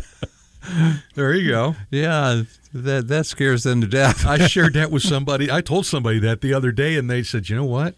there 1.16 1.34
you 1.34 1.50
go. 1.50 1.76
Yeah, 1.90 2.44
that, 2.74 3.08
that 3.08 3.26
scares 3.26 3.64
them 3.64 3.82
to 3.82 3.88
death. 3.88 4.26
I 4.26 4.46
shared 4.48 4.74
that 4.76 4.92
with 4.92 5.04
somebody. 5.04 5.52
I 5.52 5.62
told 5.62 5.86
somebody 5.86 6.20
that 6.20 6.42
the 6.42 6.54
other 6.54 6.72
day, 6.72 6.98
and 6.98 7.10
they 7.10 7.24
said, 7.24 7.50
"You 7.50 7.56
know 7.56 7.66
what? 7.66 7.96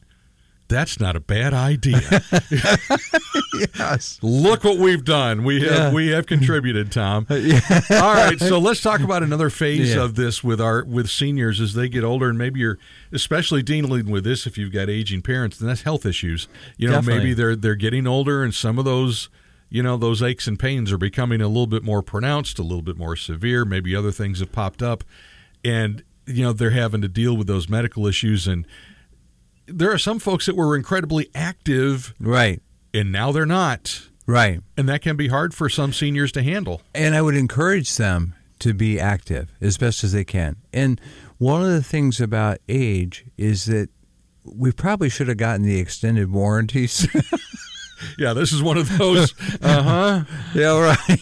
That's 0.70 1.00
not 1.00 1.16
a 1.16 1.20
bad 1.20 1.54
idea. 1.54 2.00
yes. 3.78 4.20
Look 4.22 4.64
what 4.64 4.78
we've 4.78 5.04
done. 5.04 5.44
We 5.44 5.62
have 5.64 5.72
Yeah. 5.72 5.94
we 5.94 6.08
have 6.10 6.26
contributed, 6.26 6.92
Tom. 6.92 7.26
yeah. 7.30 7.60
All 7.92 8.14
right, 8.14 8.40
so 8.40 8.60
let's 8.60 8.82
talk 8.82 9.02
about 9.02 9.24
another 9.24 9.50
phase 9.50 9.96
Yeah. 9.96 10.04
of 10.04 10.16
this 10.16 10.44
with 10.44 10.62
our 10.62 10.84
with 10.86 11.10
seniors 11.10 11.60
as 11.60 11.74
they 11.74 11.90
get 11.90 12.04
older, 12.04 12.30
and 12.30 12.38
maybe 12.38 12.60
you're 12.60 12.78
especially 13.12 13.62
dealing 13.64 14.10
with 14.10 14.24
this 14.24 14.46
if 14.48 14.58
you've 14.58 14.72
got 14.72 14.90
aging 14.90 15.22
parents, 15.22 15.60
and 15.60 15.70
that's 15.70 15.82
health 15.82 16.06
issues. 16.06 16.48
You 16.78 16.88
know, 16.88 16.96
Definitely. 16.96 17.18
maybe 17.20 17.34
they're 17.34 17.56
they're 17.56 17.76
getting 17.76 18.08
older, 18.08 18.44
and 18.44 18.54
some 18.54 18.78
of 18.80 18.86
those. 18.86 19.30
You 19.72 19.84
know, 19.84 19.98
those 19.98 20.24
aches 20.24 20.48
and 20.48 20.58
pains 20.58 20.92
are 20.92 20.98
becoming 20.98 21.42
a 21.42 21.48
little 21.48 21.68
bit 21.68 21.84
more 21.84 22.02
pronounced, 22.02 22.58
a 22.58 22.64
little 22.64 22.82
bit 22.82 22.98
more 22.98 23.16
severe. 23.16 23.64
Maybe 23.66 23.96
other 23.96 24.12
things 24.12 24.40
have 24.40 24.52
popped 24.52 24.82
up. 24.82 25.04
And, 25.64 26.02
you 26.26 26.42
know, 26.44 26.54
they're 26.54 26.72
having 26.72 27.02
to 27.04 27.08
deal 27.08 27.38
with 27.38 27.46
those 27.46 27.70
medical 27.70 28.08
issues. 28.08 28.48
And 28.48 28.66
there 29.72 29.92
are 29.92 29.98
some 29.98 30.20
folks 30.20 30.46
that 30.46 30.56
were 30.56 30.76
incredibly 30.76 31.30
active 31.36 32.14
Right, 32.20 32.62
and 32.94 33.12
now 33.12 33.32
they're 33.32 33.46
not. 33.46 34.08
right. 34.26 34.62
And 34.78 34.88
that 34.90 35.02
can 35.02 35.16
be 35.16 35.28
hard 35.28 35.54
for 35.54 35.70
some 35.70 35.94
seniors 35.94 36.32
to 36.34 36.44
handle. 36.44 36.82
And 36.94 37.16
I 37.16 37.22
would 37.22 37.36
encourage 37.36 37.96
them 37.98 38.36
to 38.60 38.74
be 38.74 39.00
active 39.00 39.52
as 39.62 39.78
best 39.78 40.04
as 40.04 40.12
they 40.12 40.24
can. 40.26 40.58
And 40.74 41.00
one 41.38 41.62
of 41.64 41.70
the 41.70 41.84
things 41.84 42.20
about 42.20 42.58
age 42.68 43.26
is 43.38 43.66
that 43.66 43.90
we 44.44 44.72
probably 44.72 45.10
should 45.10 45.28
have 45.30 45.38
gotten 45.38 45.64
the 45.64 45.80
extended 45.80 46.32
warranties. 46.32 47.08
Yeah, 48.18 48.34
this 48.34 48.52
is 48.52 48.62
one 48.64 48.78
of 48.78 48.98
those. 48.98 49.34
uh 49.62 49.84
huh. 49.84 50.24
Yeah, 50.54 50.80
right. 50.80 51.20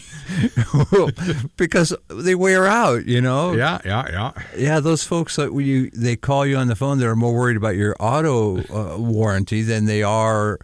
because 1.56 1.94
they 2.08 2.34
wear 2.34 2.66
out, 2.66 3.06
you 3.06 3.20
know. 3.20 3.52
yeah, 3.52 3.78
yeah, 3.84 4.04
yeah. 4.10 4.32
Yeah, 4.56 4.80
those 4.80 5.02
folks 5.04 5.36
that 5.36 5.52
when 5.52 5.66
you 5.66 5.90
they 5.90 6.16
call 6.16 6.46
you 6.46 6.56
on 6.56 6.68
the 6.68 6.76
phone, 6.76 6.98
they're 6.98 7.16
more 7.16 7.34
worried 7.34 7.56
about 7.56 7.76
your 7.76 7.96
auto 7.98 8.58
uh, 8.72 8.98
warranty 8.98 9.62
than 9.62 9.86
they 9.86 10.02
are, 10.02 10.58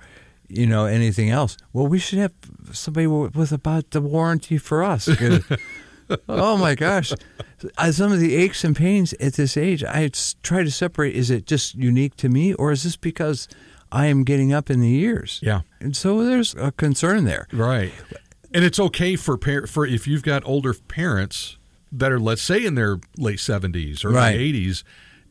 you 0.49 0.67
know, 0.67 0.85
anything 0.87 1.31
else. 1.31 1.57
Well, 1.73 1.87
we 1.87 1.99
should 1.99 2.19
have 2.19 2.33
somebody 2.73 3.07
with 3.07 3.53
about 3.53 3.91
the 3.91 4.01
warranty 4.01 4.59
for 4.59 4.85
us. 4.85 5.09
oh 6.29 6.57
my 6.59 6.75
gosh, 6.75 7.13
Uh, 7.79 7.91
some 7.91 8.13
of 8.13 8.21
the 8.21 8.35
aches 8.37 8.63
and 8.65 8.77
pains 8.77 9.15
at 9.15 9.35
this 9.35 9.57
age, 9.57 9.83
I 9.83 10.11
try 10.43 10.63
to 10.63 10.71
separate. 10.71 11.17
Is 11.17 11.31
it 11.31 11.47
just 11.47 11.75
unique 11.75 12.15
to 12.17 12.29
me, 12.29 12.53
or 12.55 12.73
is 12.73 12.83
this 12.83 12.97
because 12.97 13.49
I 13.95 14.07
am 14.07 14.25
getting 14.25 14.53
up 14.53 14.71
in 14.71 14.81
the 14.81 14.89
years? 14.89 15.39
Yeah. 15.43 15.61
and 15.81 15.97
so 15.97 16.25
there's 16.25 16.55
a 16.57 16.73
concern 16.73 17.25
there. 17.25 17.47
Right. 17.53 17.93
And 18.53 18.65
it's 18.65 18.79
okay 18.81 19.17
for 19.17 19.37
par- 19.39 19.67
for 19.67 19.87
if 19.87 20.07
you've 20.07 20.23
got 20.23 20.43
older 20.45 20.75
parents 20.75 21.57
that 21.93 22.11
are 22.13 22.19
let's 22.21 22.43
say 22.43 22.65
in 22.65 22.75
their 22.75 22.99
late 23.17 23.39
70s 23.39 24.05
or 24.05 24.11
Right. 24.11 24.37
80s 24.39 24.83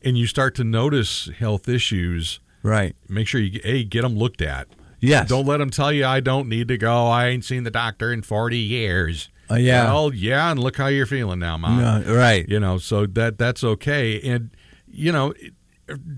and 0.02 0.16
you 0.18 0.26
start 0.26 0.54
to 0.56 0.64
notice 0.64 1.28
health 1.38 1.68
issues, 1.68 2.40
Right. 2.62 2.94
make 3.08 3.26
sure 3.28 3.40
you 3.40 3.60
a 3.64 3.84
get 3.84 4.02
them 4.02 4.16
looked 4.16 4.40
at. 4.42 4.66
Yes. 5.00 5.28
Don't 5.28 5.46
let 5.46 5.58
them 5.58 5.68
tell 5.70 5.92
you 5.92 6.06
I 6.06 6.20
don't 6.20 6.48
need 6.48 6.68
to 6.68 6.78
go. 6.78 7.06
I 7.08 7.26
ain't 7.26 7.44
seen 7.44 7.64
the 7.64 7.70
doctor 7.70 8.10
in 8.12 8.22
40 8.22 8.56
years. 8.58 9.28
Uh, 9.50 9.56
yeah. 9.56 9.84
Well, 9.92 10.14
yeah, 10.14 10.50
and 10.50 10.58
look 10.58 10.76
how 10.78 10.86
you're 10.86 11.04
feeling 11.04 11.38
now, 11.40 11.58
mom. 11.58 11.78
No, 12.06 12.14
right. 12.14 12.48
You 12.48 12.58
know, 12.60 12.78
so 12.78 13.04
that 13.06 13.36
that's 13.36 13.62
okay. 13.62 14.18
And 14.22 14.50
you 14.90 15.12
know, 15.12 15.34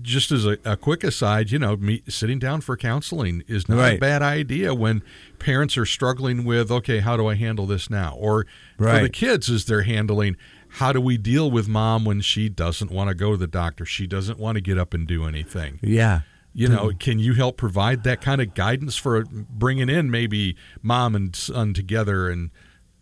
just 0.01 0.31
as 0.31 0.45
a, 0.45 0.57
a 0.63 0.77
quick 0.77 1.03
aside, 1.03 1.51
you 1.51 1.59
know, 1.59 1.75
me, 1.75 2.01
sitting 2.07 2.39
down 2.39 2.61
for 2.61 2.77
counseling 2.77 3.43
is 3.47 3.67
not 3.67 3.79
a 3.79 3.97
bad 3.97 4.21
idea 4.21 4.73
when 4.73 5.03
parents 5.39 5.77
are 5.77 5.85
struggling 5.85 6.45
with, 6.45 6.71
okay, 6.71 6.99
how 6.99 7.17
do 7.17 7.27
I 7.27 7.35
handle 7.35 7.65
this 7.65 7.89
now? 7.89 8.15
Or 8.17 8.45
for 8.77 8.99
the 9.01 9.09
kids 9.09 9.49
as 9.49 9.65
they're 9.65 9.83
handling, 9.83 10.37
how 10.69 10.93
do 10.93 11.01
we 11.01 11.17
deal 11.17 11.51
with 11.51 11.67
mom 11.67 12.05
when 12.05 12.21
she 12.21 12.49
doesn't 12.49 12.91
want 12.91 13.09
to 13.09 13.15
go 13.15 13.31
to 13.31 13.37
the 13.37 13.47
doctor? 13.47 13.85
She 13.85 14.07
doesn't 14.07 14.39
want 14.39 14.55
to 14.55 14.61
get 14.61 14.77
up 14.77 14.93
and 14.93 15.07
do 15.07 15.25
anything. 15.25 15.79
Yeah. 15.81 16.21
You 16.53 16.69
know, 16.69 16.91
can 16.97 17.19
you 17.19 17.35
help 17.35 17.55
provide 17.55 18.03
that 18.03 18.19
kind 18.19 18.41
of 18.41 18.55
guidance 18.55 18.95
for 18.95 19.25
bringing 19.29 19.89
in 19.89 20.09
maybe 20.09 20.55
mom 20.81 21.15
and 21.15 21.35
son 21.35 21.75
together 21.75 22.29
and 22.29 22.49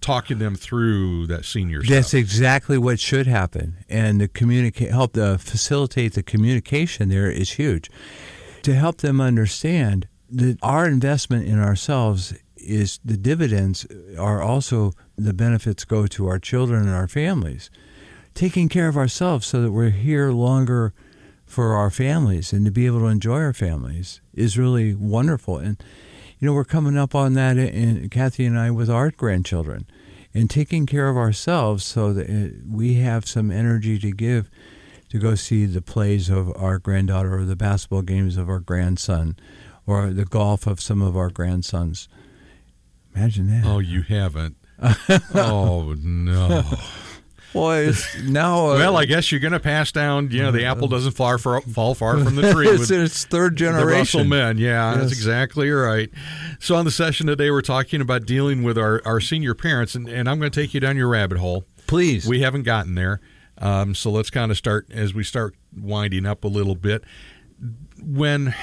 talking 0.05 0.37
them 0.37 0.53
through 0.55 1.25
that 1.25 1.43
senior 1.45 1.81
That's 1.81 2.09
stuff? 2.09 2.19
exactly 2.19 2.77
what 2.77 2.99
should 2.99 3.25
happen, 3.25 3.77
and 3.89 4.21
the 4.21 4.27
communicate 4.27 4.91
help 4.91 5.13
to 5.13 5.39
facilitate 5.39 6.13
the 6.13 6.21
communication 6.21 7.09
there 7.09 7.31
is 7.31 7.53
huge. 7.53 7.89
To 8.61 8.75
help 8.75 8.97
them 8.97 9.19
understand 9.19 10.07
that 10.29 10.57
our 10.61 10.87
investment 10.87 11.47
in 11.47 11.59
ourselves 11.59 12.35
is 12.55 12.99
the 13.03 13.17
dividends 13.17 13.87
are 14.19 14.41
also 14.43 14.93
the 15.17 15.33
benefits 15.33 15.83
go 15.85 16.05
to 16.05 16.27
our 16.27 16.37
children 16.37 16.83
and 16.83 16.95
our 16.95 17.07
families. 17.07 17.71
Taking 18.35 18.69
care 18.69 18.87
of 18.87 18.97
ourselves 18.97 19.47
so 19.47 19.61
that 19.61 19.71
we're 19.71 19.89
here 19.89 20.29
longer 20.31 20.93
for 21.45 21.73
our 21.73 21.89
families 21.89 22.53
and 22.53 22.63
to 22.65 22.71
be 22.71 22.85
able 22.85 22.99
to 22.99 23.05
enjoy 23.07 23.39
our 23.39 23.53
families 23.53 24.21
is 24.33 24.57
really 24.57 24.93
wonderful. 24.93 25.57
And 25.57 25.81
you 26.45 26.51
know, 26.51 26.55
we're 26.57 26.63
coming 26.63 26.95
up 26.95 27.15
on 27.15 27.33
that, 27.33 27.57
in, 27.57 28.07
Kathy 28.09 28.45
and 28.45 28.55
I, 28.55 28.69
with 28.69 28.87
our 28.87 29.09
grandchildren, 29.09 29.87
and 30.31 30.47
taking 30.47 30.85
care 30.85 31.09
of 31.09 31.17
ourselves 31.17 31.83
so 31.83 32.13
that 32.13 32.29
uh, 32.29 32.55
we 32.69 32.97
have 32.97 33.27
some 33.27 33.49
energy 33.49 33.97
to 33.97 34.11
give 34.11 34.51
to 35.09 35.17
go 35.17 35.33
see 35.33 35.65
the 35.65 35.81
plays 35.81 36.29
of 36.29 36.55
our 36.55 36.77
granddaughter 36.77 37.39
or 37.39 37.45
the 37.45 37.55
basketball 37.55 38.03
games 38.03 38.37
of 38.37 38.47
our 38.47 38.59
grandson 38.59 39.35
or 39.87 40.11
the 40.11 40.23
golf 40.23 40.67
of 40.67 40.79
some 40.79 41.01
of 41.01 41.17
our 41.17 41.31
grandsons. 41.31 42.07
Imagine 43.15 43.47
that. 43.47 43.65
Oh, 43.65 43.79
you 43.79 44.03
haven't. 44.03 44.55
oh 45.33 45.95
no. 45.97 46.61
Boy, 47.55 47.87
it's 47.87 48.21
now. 48.21 48.71
Uh, 48.71 48.75
well, 48.75 48.97
I 48.97 49.05
guess 49.05 49.31
you're 49.31 49.39
going 49.39 49.53
to 49.53 49.61
pass 49.61 49.91
down. 49.93 50.29
You 50.29 50.43
know, 50.43 50.51
the 50.51 50.65
apple 50.65 50.89
doesn't 50.89 51.13
far, 51.13 51.37
far, 51.37 51.61
fall 51.61 51.95
far 51.95 52.21
from 52.21 52.35
the 52.35 52.51
tree. 52.51 52.67
it's, 52.69 52.91
it's 52.91 53.23
third 53.23 53.55
generation. 53.55 53.87
The 53.87 53.95
Russell 53.95 54.23
men, 54.25 54.57
yeah, 54.57 54.91
Yes. 54.91 54.99
that's 54.99 55.11
exactly 55.13 55.69
right. 55.71 56.09
So 56.59 56.75
on 56.75 56.83
the 56.83 56.91
session 56.91 57.27
today, 57.27 57.49
we're 57.51 57.61
talking 57.61 58.01
about 58.01 58.25
dealing 58.25 58.63
with 58.63 58.77
our, 58.77 59.01
our 59.05 59.21
senior 59.21 59.53
parents, 59.53 59.95
and, 59.95 60.09
and 60.09 60.29
I'm 60.29 60.37
going 60.37 60.51
to 60.51 60.61
take 60.61 60.73
you 60.73 60.81
down 60.81 60.97
your 60.97 61.07
rabbit 61.07 61.37
hole. 61.37 61.63
Please. 61.87 62.27
We 62.27 62.41
haven't 62.41 62.63
gotten 62.63 62.95
there, 62.95 63.21
um, 63.57 63.95
so 63.95 64.11
let's 64.11 64.29
kind 64.29 64.51
of 64.51 64.57
start 64.57 64.87
as 64.91 65.13
we 65.13 65.23
start 65.23 65.55
winding 65.73 66.25
up 66.25 66.43
a 66.43 66.49
little 66.49 66.75
bit. 66.75 67.05
When, 68.03 68.53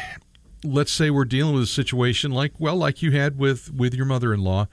let's 0.64 0.92
say, 0.92 1.08
we're 1.08 1.24
dealing 1.24 1.54
with 1.54 1.62
a 1.62 1.66
situation 1.66 2.30
like 2.32 2.52
well, 2.58 2.76
like 2.76 3.00
you 3.00 3.12
had 3.12 3.38
with 3.38 3.72
with 3.72 3.94
your 3.94 4.04
mother-in-law, 4.04 4.66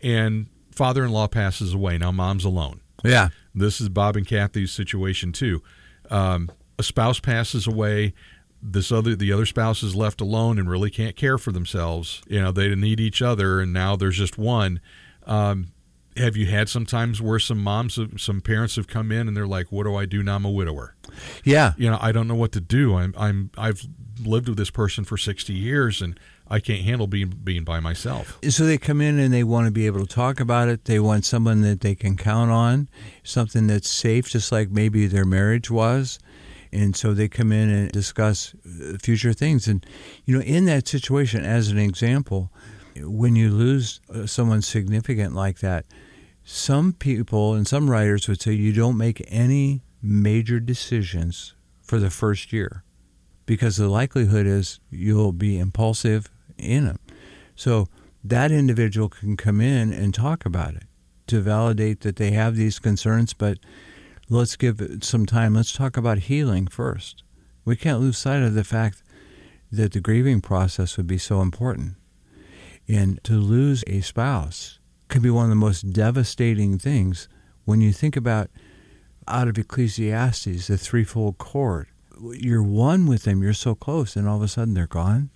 and 0.00 0.46
father-in-law 0.70 1.26
passes 1.26 1.74
away. 1.74 1.98
Now, 1.98 2.12
mom's 2.12 2.44
alone. 2.44 2.80
yeah. 3.04 3.30
This 3.54 3.80
is 3.80 3.88
Bob 3.88 4.16
and 4.16 4.26
Kathy's 4.26 4.72
situation 4.72 5.32
too. 5.32 5.62
Um, 6.10 6.50
a 6.78 6.82
spouse 6.82 7.20
passes 7.20 7.66
away. 7.66 8.14
This 8.60 8.90
other, 8.90 9.14
the 9.14 9.32
other 9.32 9.46
spouse 9.46 9.82
is 9.82 9.94
left 9.94 10.20
alone 10.20 10.58
and 10.58 10.68
really 10.68 10.90
can't 10.90 11.16
care 11.16 11.38
for 11.38 11.52
themselves. 11.52 12.22
You 12.26 12.40
know, 12.40 12.52
they 12.52 12.74
need 12.74 12.98
each 12.98 13.20
other, 13.20 13.60
and 13.60 13.72
now 13.72 13.94
there's 13.94 14.16
just 14.16 14.38
one. 14.38 14.80
Um, 15.26 15.68
have 16.16 16.36
you 16.36 16.46
had 16.46 16.68
some 16.68 16.86
times 16.86 17.20
where 17.20 17.38
some 17.38 17.58
moms, 17.58 17.98
some 18.16 18.40
parents 18.40 18.76
have 18.76 18.86
come 18.86 19.10
in 19.10 19.28
and 19.28 19.36
they're 19.36 19.46
like, 19.46 19.70
"What 19.70 19.84
do 19.84 19.96
I 19.96 20.06
do 20.06 20.22
now? 20.22 20.36
I'm 20.36 20.44
a 20.44 20.50
widower. 20.50 20.94
Yeah. 21.42 21.72
You 21.76 21.90
know, 21.90 21.98
I 22.00 22.12
don't 22.12 22.28
know 22.28 22.34
what 22.34 22.52
to 22.52 22.60
do. 22.60 22.94
I'm, 22.96 23.14
I'm, 23.16 23.50
I've 23.58 23.82
lived 24.24 24.48
with 24.48 24.56
this 24.56 24.70
person 24.70 25.04
for 25.04 25.16
60 25.16 25.52
years, 25.52 26.00
and 26.00 26.18
I 26.48 26.60
can't 26.60 26.82
handle 26.82 27.06
being 27.06 27.30
being 27.42 27.64
by 27.64 27.80
myself." 27.80 28.38
So 28.48 28.66
they 28.66 28.78
come 28.78 29.00
in 29.00 29.18
and 29.18 29.32
they 29.32 29.44
want 29.44 29.66
to 29.66 29.70
be 29.70 29.86
able 29.86 30.00
to 30.00 30.14
talk 30.14 30.40
about 30.40 30.68
it. 30.68 30.84
They 30.84 30.98
want 30.98 31.24
someone 31.24 31.62
that 31.62 31.80
they 31.80 31.94
can 31.94 32.16
count 32.16 32.50
on, 32.50 32.88
something 33.22 33.66
that's 33.66 33.88
safe, 33.88 34.28
just 34.28 34.52
like 34.52 34.70
maybe 34.70 35.06
their 35.06 35.24
marriage 35.24 35.70
was. 35.70 36.18
And 36.72 36.96
so 36.96 37.14
they 37.14 37.28
come 37.28 37.52
in 37.52 37.70
and 37.70 37.92
discuss 37.92 38.52
uh, 38.66 38.98
future 39.00 39.32
things. 39.32 39.68
And, 39.68 39.86
you 40.24 40.36
know, 40.36 40.42
in 40.42 40.64
that 40.64 40.88
situation, 40.88 41.44
as 41.44 41.68
an 41.68 41.78
example, 41.78 42.50
when 42.96 43.36
you 43.36 43.50
lose 43.50 44.00
uh, 44.12 44.26
someone 44.26 44.60
significant 44.60 45.36
like 45.36 45.60
that, 45.60 45.86
some 46.42 46.92
people 46.92 47.54
and 47.54 47.66
some 47.66 47.88
writers 47.88 48.28
would 48.28 48.40
say 48.40 48.52
you 48.52 48.72
don't 48.72 48.98
make 48.98 49.24
any 49.28 49.82
major 50.02 50.58
decisions 50.60 51.54
for 51.80 51.98
the 51.98 52.10
first 52.10 52.52
year 52.52 52.82
because 53.46 53.76
the 53.76 53.88
likelihood 53.88 54.46
is 54.46 54.80
you'll 54.90 55.32
be 55.32 55.58
impulsive 55.58 56.30
in 56.58 56.86
them. 56.86 56.98
So 57.54 57.88
that 58.22 58.50
individual 58.50 59.08
can 59.08 59.36
come 59.36 59.60
in 59.60 59.92
and 59.92 60.14
talk 60.14 60.46
about 60.46 60.74
it 60.74 60.84
to 61.26 61.40
validate 61.40 62.00
that 62.00 62.16
they 62.16 62.32
have 62.32 62.56
these 62.56 62.78
concerns, 62.78 63.32
but 63.32 63.58
let's 64.28 64.56
give 64.56 64.80
it 64.80 65.04
some 65.04 65.26
time. 65.26 65.54
Let's 65.54 65.72
talk 65.72 65.96
about 65.96 66.18
healing 66.18 66.66
first. 66.66 67.22
We 67.64 67.76
can't 67.76 68.00
lose 68.00 68.18
sight 68.18 68.42
of 68.42 68.54
the 68.54 68.64
fact 68.64 69.02
that 69.72 69.92
the 69.92 70.00
grieving 70.00 70.40
process 70.40 70.96
would 70.96 71.06
be 71.06 71.18
so 71.18 71.40
important. 71.40 71.94
And 72.86 73.22
to 73.24 73.34
lose 73.34 73.82
a 73.86 74.02
spouse 74.02 74.78
can 75.08 75.22
be 75.22 75.30
one 75.30 75.44
of 75.44 75.50
the 75.50 75.56
most 75.56 75.92
devastating 75.92 76.78
things 76.78 77.28
when 77.64 77.80
you 77.80 77.92
think 77.92 78.16
about 78.16 78.50
out 79.26 79.48
of 79.48 79.58
Ecclesiastes, 79.58 80.66
the 80.66 80.76
threefold 80.76 81.38
cord. 81.38 81.88
You're 82.32 82.62
one 82.62 83.06
with 83.06 83.24
them, 83.24 83.42
you're 83.42 83.54
so 83.54 83.74
close, 83.74 84.16
and 84.16 84.28
all 84.28 84.36
of 84.36 84.42
a 84.42 84.48
sudden 84.48 84.74
they're 84.74 84.86
gone. 84.86 85.30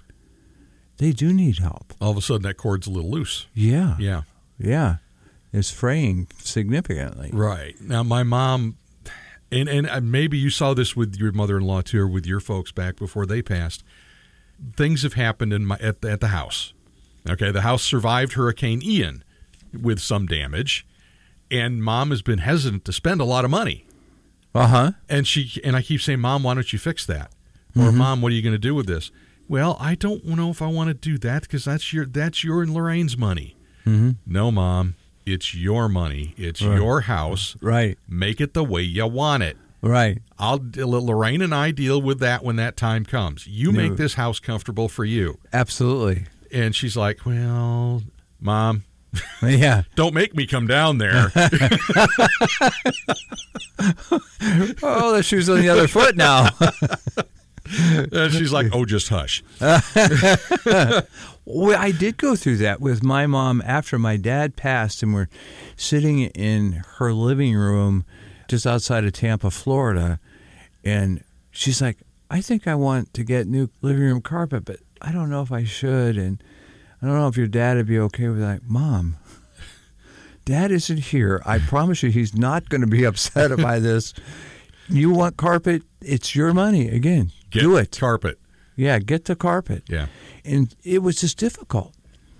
They 0.98 1.12
do 1.12 1.32
need 1.32 1.58
help. 1.58 1.94
All 2.00 2.10
of 2.10 2.16
a 2.16 2.20
sudden, 2.20 2.42
that 2.42 2.56
cord's 2.56 2.86
a 2.86 2.90
little 2.90 3.10
loose. 3.10 3.46
Yeah. 3.54 3.96
Yeah. 3.98 4.22
Yeah. 4.58 4.96
It's 5.52 5.70
fraying 5.70 6.28
significantly. 6.38 7.30
Right. 7.32 7.80
Now, 7.80 8.02
my 8.02 8.22
mom, 8.22 8.76
and, 9.50 9.68
and 9.68 9.88
uh, 9.88 10.00
maybe 10.00 10.36
you 10.36 10.50
saw 10.50 10.74
this 10.74 10.94
with 10.94 11.16
your 11.16 11.32
mother 11.32 11.56
in 11.56 11.64
law 11.64 11.80
too, 11.80 12.00
or 12.00 12.08
with 12.08 12.26
your 12.26 12.40
folks 12.40 12.70
back 12.72 12.96
before 12.96 13.24
they 13.26 13.40
passed. 13.40 13.82
Things 14.76 15.04
have 15.04 15.14
happened 15.14 15.52
in 15.52 15.64
my 15.64 15.76
at, 15.76 16.04
at 16.04 16.20
the 16.20 16.28
house. 16.28 16.74
Okay. 17.28 17.50
The 17.50 17.62
house 17.62 17.82
survived 17.82 18.34
Hurricane 18.34 18.82
Ian 18.82 19.24
with 19.80 20.00
some 20.00 20.26
damage, 20.26 20.86
and 21.50 21.82
mom 21.82 22.10
has 22.10 22.22
been 22.22 22.40
hesitant 22.40 22.84
to 22.86 22.92
spend 22.92 23.20
a 23.20 23.24
lot 23.24 23.44
of 23.44 23.50
money. 23.50 23.86
Uh 24.54 24.66
huh. 24.66 24.92
And 25.08 25.26
she 25.26 25.60
and 25.62 25.76
I 25.76 25.82
keep 25.82 26.00
saying, 26.00 26.20
Mom, 26.20 26.42
why 26.42 26.54
don't 26.54 26.72
you 26.72 26.78
fix 26.78 27.06
that? 27.06 27.32
Or 27.78 27.92
Mom, 27.92 28.20
what 28.22 28.32
are 28.32 28.34
you 28.34 28.42
going 28.42 28.54
to 28.54 28.58
do 28.58 28.74
with 28.74 28.86
this? 28.86 29.12
Well, 29.48 29.76
I 29.80 29.94
don't 29.94 30.24
know 30.26 30.50
if 30.50 30.60
I 30.60 30.66
want 30.66 30.88
to 30.88 30.94
do 30.94 31.18
that 31.18 31.42
because 31.42 31.64
that's 31.64 31.92
your 31.92 32.04
that's 32.06 32.44
your 32.44 32.62
and 32.62 32.74
Lorraine's 32.74 33.16
money. 33.16 33.56
Mm-hmm. 33.86 34.10
No, 34.26 34.50
Mom, 34.50 34.94
it's 35.24 35.54
your 35.54 35.88
money. 35.88 36.34
It's 36.36 36.60
Right. 36.62 36.76
your 36.76 37.02
house. 37.02 37.56
Right. 37.62 37.96
Make 38.08 38.40
it 38.40 38.52
the 38.54 38.62
way 38.64 38.82
you 38.82 39.06
want 39.06 39.42
it. 39.42 39.56
Right. 39.80 40.18
I'll 40.38 40.60
Lorraine 40.76 41.40
and 41.40 41.54
I 41.54 41.70
deal 41.70 42.02
with 42.02 42.18
that 42.20 42.44
when 42.44 42.56
that 42.56 42.76
time 42.76 43.04
comes. 43.04 43.46
You 43.46 43.72
make 43.72 43.96
this 43.96 44.14
house 44.14 44.38
comfortable 44.40 44.88
for 44.88 45.04
you. 45.04 45.38
Absolutely. 45.52 46.26
And 46.52 46.74
she's 46.74 46.96
like, 46.96 47.24
"Well, 47.24 48.02
Mom, 48.40 48.84
Yeah. 49.42 49.82
don't 49.94 50.14
make 50.14 50.34
me 50.34 50.46
come 50.46 50.66
down 50.66 50.98
there." 50.98 51.32
Oh, 54.82 55.14
the 55.14 55.22
shoe's 55.22 55.48
on 55.48 55.60
the 55.60 55.68
other 55.68 55.86
foot 55.88 56.16
now. 56.16 56.48
and 58.12 58.32
she's 58.32 58.52
like, 58.52 58.68
"Oh, 58.72 58.84
just 58.84 59.08
hush." 59.08 59.42
Well, 61.50 61.80
I 61.80 61.92
did 61.92 62.18
go 62.18 62.36
through 62.36 62.58
that 62.58 62.78
with 62.78 63.02
my 63.02 63.26
mom 63.26 63.62
after 63.64 63.98
my 63.98 64.18
dad 64.18 64.54
passed, 64.54 65.02
and 65.02 65.14
we're 65.14 65.30
sitting 65.76 66.20
in 66.20 66.84
her 66.98 67.10
living 67.14 67.56
room 67.56 68.04
just 68.48 68.66
outside 68.66 69.06
of 69.06 69.14
Tampa, 69.14 69.50
Florida. 69.50 70.20
And 70.84 71.24
she's 71.50 71.80
like, 71.80 71.96
I 72.30 72.42
think 72.42 72.66
I 72.66 72.74
want 72.74 73.14
to 73.14 73.24
get 73.24 73.46
new 73.46 73.70
living 73.80 74.02
room 74.02 74.20
carpet, 74.20 74.66
but 74.66 74.80
I 75.00 75.10
don't 75.10 75.30
know 75.30 75.40
if 75.40 75.50
I 75.50 75.64
should. 75.64 76.18
And 76.18 76.42
I 77.00 77.06
don't 77.06 77.16
know 77.16 77.28
if 77.28 77.38
your 77.38 77.46
dad 77.46 77.78
would 77.78 77.86
be 77.86 77.98
okay 77.98 78.28
with 78.28 78.40
that. 78.40 78.64
Mom, 78.64 79.16
dad 80.44 80.70
isn't 80.70 80.98
here. 80.98 81.42
I 81.46 81.60
promise 81.60 82.02
you, 82.02 82.10
he's 82.10 82.34
not 82.34 82.68
going 82.68 82.82
to 82.82 82.86
be 82.86 83.04
upset 83.06 83.56
by 83.56 83.78
this. 83.78 84.12
You 84.90 85.12
want 85.12 85.38
carpet? 85.38 85.82
It's 86.02 86.34
your 86.34 86.52
money. 86.52 86.88
Again, 86.88 87.32
Get 87.50 87.60
do 87.60 87.76
it. 87.76 87.96
Carpet. 87.98 88.38
Yeah, 88.76 88.98
get 89.00 89.24
the 89.24 89.34
carpet 89.34 89.82
Yeah. 89.88 90.06
and 90.44 90.74
it 90.84 91.02
was 91.02 91.20
just 91.20 91.36
difficult. 91.38 91.94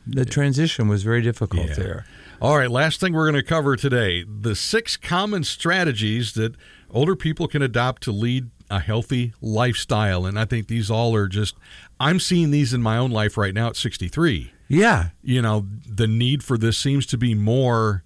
The 0.06 0.24
transition 0.24 0.86
was 0.88 1.02
very 1.02 1.20
difficult 1.20 1.68
Yeah. 1.68 1.74
there. 1.74 2.06
All 2.40 2.56
right, 2.56 2.70
last 2.70 3.00
thing 3.00 3.12
we're 3.12 3.28
going 3.30 3.42
to 3.42 3.48
cover 3.48 3.74
today 3.76 4.24
the 4.24 4.54
six 4.54 4.96
common 4.96 5.42
strategies 5.44 6.32
that 6.34 6.54
older 6.90 7.16
people 7.16 7.48
can 7.48 7.60
adopt 7.62 8.02
to 8.04 8.12
lead 8.12 8.50
a 8.70 8.78
healthy 8.80 9.32
lifestyle. 9.40 10.24
And 10.26 10.38
I 10.38 10.44
think 10.44 10.68
these 10.68 10.90
all 10.90 11.14
are 11.16 11.26
just, 11.26 11.54
I'm 11.98 12.20
seeing 12.20 12.50
these 12.52 12.72
in 12.72 12.82
my 12.82 12.96
own 12.98 13.10
life 13.10 13.36
right 13.36 13.52
now 13.54 13.68
at 13.68 13.76
63. 13.76 14.52
Yeah, 14.68 15.08
You 15.22 15.40
know, 15.42 15.66
the 15.86 16.06
need 16.06 16.44
for 16.44 16.56
this 16.58 16.76
seems 16.78 17.04
to 17.06 17.16
be 17.18 17.34
more 17.34 18.04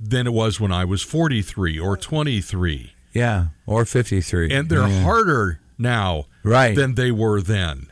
than 0.00 0.26
it 0.26 0.32
was 0.32 0.58
when 0.58 0.72
I 0.72 0.84
was 0.84 1.02
43 1.02 1.78
or 1.78 1.96
23. 1.96 2.94
yeah, 3.12 3.48
or 3.66 3.84
fifty 3.84 4.20
three, 4.20 4.50
And 4.50 4.68
they're 4.68 4.88
Yeah. 4.88 5.02
harder 5.04 5.60
now 5.78 6.26
Right. 6.42 6.74
than 6.76 6.94
they 6.94 7.10
were 7.10 7.40
then. 7.40 7.86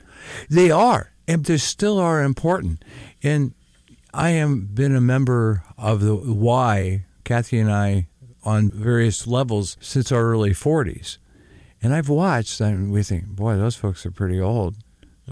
They 0.48 0.70
are, 0.70 1.12
and 1.26 1.44
they 1.44 1.56
still 1.58 1.98
are 1.98 2.22
important. 2.22 2.84
And 3.22 3.54
I 4.14 4.30
have 4.30 4.74
been 4.74 4.94
a 4.94 5.00
member 5.00 5.62
of 5.78 6.00
the 6.00 6.14
Y, 6.14 7.04
Kathy 7.24 7.58
and 7.58 7.70
I, 7.72 8.08
on 8.44 8.70
various 8.70 9.26
levels 9.26 9.76
since 9.80 10.10
our 10.12 10.22
early 10.22 10.52
forties. 10.52 11.18
And 11.82 11.94
I've 11.94 12.08
watched, 12.08 12.60
and 12.60 12.92
we 12.92 13.02
think, 13.02 13.26
boy, 13.26 13.56
those 13.56 13.74
folks 13.76 14.04
are 14.06 14.10
pretty 14.10 14.40
old. 14.40 14.76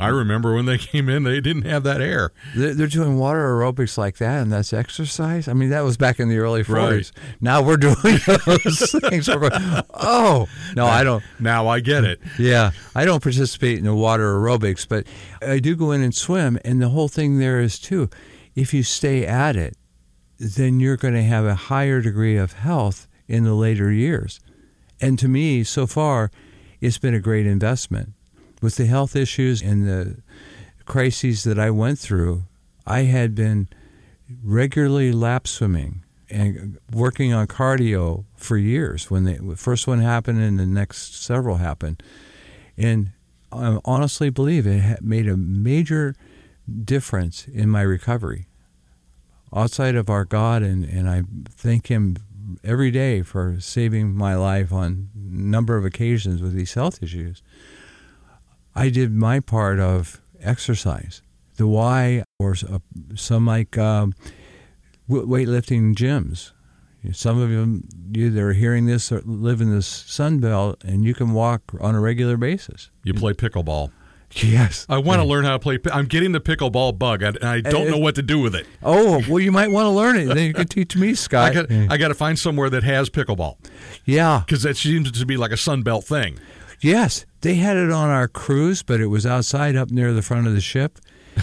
I 0.00 0.08
remember 0.08 0.54
when 0.54 0.66
they 0.66 0.78
came 0.92 1.08
in, 1.08 1.22
they 1.24 1.40
didn't 1.40 1.62
have 1.62 1.82
that 1.84 2.00
air. 2.00 2.32
They're, 2.56 2.74
they're 2.74 2.86
doing 2.86 3.18
water 3.18 3.40
aerobics 3.40 3.98
like 3.98 4.16
that, 4.18 4.42
and 4.42 4.52
that's 4.52 4.72
exercise. 4.72 5.48
I 5.48 5.52
mean, 5.52 5.70
that 5.70 5.82
was 5.82 5.96
back 5.96 6.18
in 6.20 6.28
the 6.28 6.38
early 6.38 6.62
Right. 6.62 7.00
40s. 7.00 7.12
Now 7.40 7.62
we're 7.62 7.76
doing 7.76 7.96
those 8.46 8.94
things. 9.08 9.28
We're 9.28 9.50
going, 9.50 9.82
oh, 9.94 10.48
no, 10.76 10.86
I 10.86 11.04
don't. 11.04 11.22
Now 11.40 11.68
I 11.68 11.80
get 11.80 12.04
it. 12.04 12.20
Yeah, 12.38 12.72
I 12.94 13.04
don't 13.04 13.22
participate 13.22 13.78
in 13.78 13.84
the 13.84 13.94
water 13.94 14.34
aerobics, 14.34 14.86
but 14.86 15.06
I 15.40 15.58
do 15.58 15.74
go 15.74 15.92
in 15.92 16.02
and 16.02 16.14
swim. 16.14 16.58
And 16.64 16.80
the 16.82 16.90
whole 16.90 17.08
thing 17.08 17.38
there 17.38 17.60
is 17.60 17.78
too, 17.78 18.10
if 18.54 18.74
you 18.74 18.82
stay 18.82 19.26
at 19.26 19.56
it, 19.56 19.76
then 20.38 20.80
you're 20.80 20.96
going 20.96 21.14
to 21.14 21.22
have 21.22 21.44
a 21.44 21.54
higher 21.54 22.00
degree 22.00 22.36
of 22.36 22.52
health 22.54 23.06
in 23.26 23.44
the 23.44 23.54
later 23.54 23.90
years. 23.90 24.40
And 25.00 25.18
to 25.18 25.28
me, 25.28 25.64
so 25.64 25.86
far, 25.86 26.30
it's 26.80 26.98
been 26.98 27.14
a 27.14 27.20
great 27.20 27.46
investment. 27.46 28.12
With 28.60 28.76
the 28.76 28.86
health 28.86 29.16
issues 29.16 29.62
and 29.62 29.88
the 29.88 30.22
crises 30.84 31.44
that 31.44 31.58
I 31.58 31.70
went 31.70 31.98
through, 31.98 32.44
I 32.86 33.02
had 33.02 33.34
been 33.34 33.68
regularly 34.42 35.12
lap 35.12 35.48
swimming 35.48 36.04
and 36.28 36.78
working 36.92 37.32
on 37.32 37.46
cardio 37.46 38.24
for 38.36 38.56
years 38.56 39.10
when 39.10 39.24
the 39.24 39.56
first 39.56 39.86
one 39.86 40.00
happened 40.00 40.40
and 40.40 40.58
the 40.58 40.66
next 40.66 41.22
several 41.22 41.56
happened. 41.56 42.02
And 42.76 43.12
I 43.52 43.78
honestly 43.84 44.30
believe 44.30 44.66
it 44.66 45.02
made 45.02 45.28
a 45.28 45.36
major 45.36 46.14
difference 46.84 47.48
in 47.48 47.68
my 47.68 47.82
recovery. 47.82 48.46
Outside 49.54 49.96
of 49.96 50.08
our 50.08 50.24
God, 50.24 50.62
and, 50.62 50.84
and 50.84 51.08
I 51.08 51.24
thank 51.48 51.88
Him 51.88 52.16
every 52.62 52.92
day 52.92 53.22
for 53.22 53.58
saving 53.60 54.14
my 54.14 54.36
life 54.36 54.72
on 54.72 55.08
a 55.14 55.36
number 55.36 55.76
of 55.76 55.84
occasions 55.84 56.40
with 56.40 56.52
these 56.52 56.74
health 56.74 57.02
issues. 57.02 57.42
I 58.74 58.88
did 58.90 59.12
my 59.12 59.40
part 59.40 59.78
of 59.80 60.20
exercise. 60.40 61.22
The 61.56 61.66
Y, 61.66 62.22
or 62.38 62.56
uh, 62.70 62.78
some 63.14 63.46
like 63.46 63.76
um, 63.76 64.14
weightlifting 65.08 65.94
gyms. 65.94 66.52
Some 67.12 67.40
of 67.40 67.48
them, 67.48 67.88
you 68.12 68.28
that 68.30 68.40
are 68.42 68.52
hearing 68.52 68.84
this, 68.86 69.10
or 69.10 69.22
live 69.24 69.60
in 69.62 69.70
this 69.70 69.86
sun 69.86 70.38
belt, 70.38 70.84
and 70.84 71.02
you 71.04 71.14
can 71.14 71.32
walk 71.32 71.62
on 71.80 71.94
a 71.94 72.00
regular 72.00 72.36
basis. 72.36 72.90
You 73.04 73.14
play 73.14 73.32
pickleball. 73.32 73.90
Yes. 74.32 74.86
I 74.88 74.98
want 74.98 75.20
to 75.20 75.26
learn 75.26 75.44
how 75.44 75.52
to 75.54 75.58
play. 75.58 75.78
I'm 75.92 76.04
getting 76.04 76.32
the 76.32 76.40
pickleball 76.40 76.98
bug. 76.98 77.22
And 77.22 77.38
I 77.42 77.60
don't 77.62 77.88
Uh, 77.88 77.92
know 77.92 77.98
what 77.98 78.14
to 78.14 78.22
do 78.22 78.38
with 78.38 78.54
it. 78.54 78.66
Oh, 78.82 79.22
well, 79.28 79.40
you 79.40 79.50
might 79.50 79.70
want 79.72 79.86
to 79.86 79.90
learn 79.90 80.16
it. 80.18 80.26
Then 80.26 80.46
you 80.46 80.54
can 80.54 80.68
teach 80.68 80.94
me, 80.94 81.08
I 81.10 81.14
Scott. 81.14 81.52
got 81.54 81.70
I 81.72 81.96
got 81.96 82.08
to 82.08 82.14
find 82.14 82.38
somewhere 82.38 82.70
that 82.70 82.84
has 82.84 83.10
pickleball 83.10 83.56
yeah. 84.04 84.42
because 84.46 84.62
that 84.62 84.76
seems 84.76 85.10
to 85.10 85.26
be 85.26 85.36
like 85.36 85.50
a 85.50 85.56
sunbelt 85.56 86.04
thing. 86.04 86.38
Yes. 86.80 87.26
They 87.42 87.54
had 87.54 87.76
it 87.76 87.90
on 87.90 88.10
our 88.10 88.28
cruise, 88.28 88.82
but 88.82 89.00
it 89.00 89.06
was 89.06 89.24
outside 89.26 89.76
up 89.76 89.90
near 89.90 90.12
the 90.12 90.22
front 90.22 90.46
of 90.46 90.54
the 90.54 90.60
ship. 90.60 90.98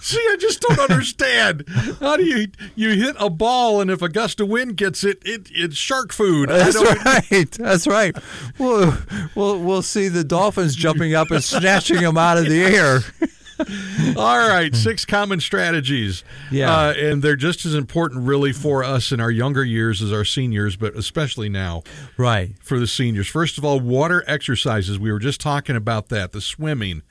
See, 0.00 0.18
I 0.18 0.36
just 0.38 0.60
don't 0.60 0.78
understand. 0.78 1.64
How 2.00 2.16
do 2.16 2.24
you 2.24 2.48
you 2.74 2.90
hit 2.90 3.16
a 3.18 3.30
ball 3.30 3.80
and 3.80 3.90
if 3.90 4.02
a 4.02 4.08
gust 4.08 4.40
of 4.40 4.48
wind 4.48 4.76
gets 4.76 5.02
it, 5.04 5.18
it 5.24 5.48
it's 5.50 5.76
shark 5.76 6.12
food. 6.12 6.48
That's 6.48 6.76
right. 7.32 7.50
That's 7.52 7.86
right. 7.86 8.16
We'll, 8.58 8.94
we'll, 9.34 9.60
we'll 9.60 9.82
see 9.82 10.08
the 10.08 10.24
dolphins 10.24 10.74
jumping 10.74 11.14
up 11.14 11.30
and 11.30 11.42
snatching 11.42 12.00
them 12.00 12.18
out 12.18 12.38
of 12.38 12.46
the 12.46 12.62
air. 12.62 13.00
All 14.16 14.38
right, 14.48 14.74
six 14.74 15.04
common 15.04 15.40
strategies. 15.40 16.24
Yeah. 16.50 16.72
Uh, 16.74 16.92
and 16.94 17.22
they're 17.22 17.36
just 17.36 17.64
as 17.64 17.74
important, 17.74 18.26
really, 18.26 18.52
for 18.52 18.82
us 18.84 19.12
in 19.12 19.20
our 19.20 19.30
younger 19.30 19.64
years 19.64 20.02
as 20.02 20.12
our 20.12 20.24
seniors, 20.24 20.76
but 20.76 20.94
especially 20.96 21.48
now 21.48 21.82
Right. 22.16 22.54
for 22.60 22.78
the 22.80 22.86
seniors. 22.86 23.28
First 23.28 23.58
of 23.58 23.64
all, 23.64 23.80
water 23.80 24.24
exercises. 24.26 24.98
We 24.98 25.12
were 25.12 25.18
just 25.18 25.40
talking 25.40 25.76
about 25.76 26.08
that. 26.08 26.32
The 26.32 26.40
swimming, 26.40 27.02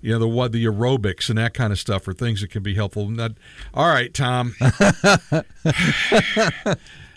you 0.00 0.12
know, 0.12 0.18
the 0.18 0.28
what 0.28 0.52
the 0.52 0.64
aerobics 0.64 1.28
and 1.28 1.36
that 1.38 1.52
kind 1.54 1.72
of 1.72 1.78
stuff 1.78 2.06
are 2.08 2.14
things 2.14 2.40
that 2.40 2.50
can 2.50 2.62
be 2.62 2.74
helpful. 2.74 3.08
Not, 3.08 3.32
all 3.74 3.88
right, 3.88 4.12
Tom. 4.14 4.54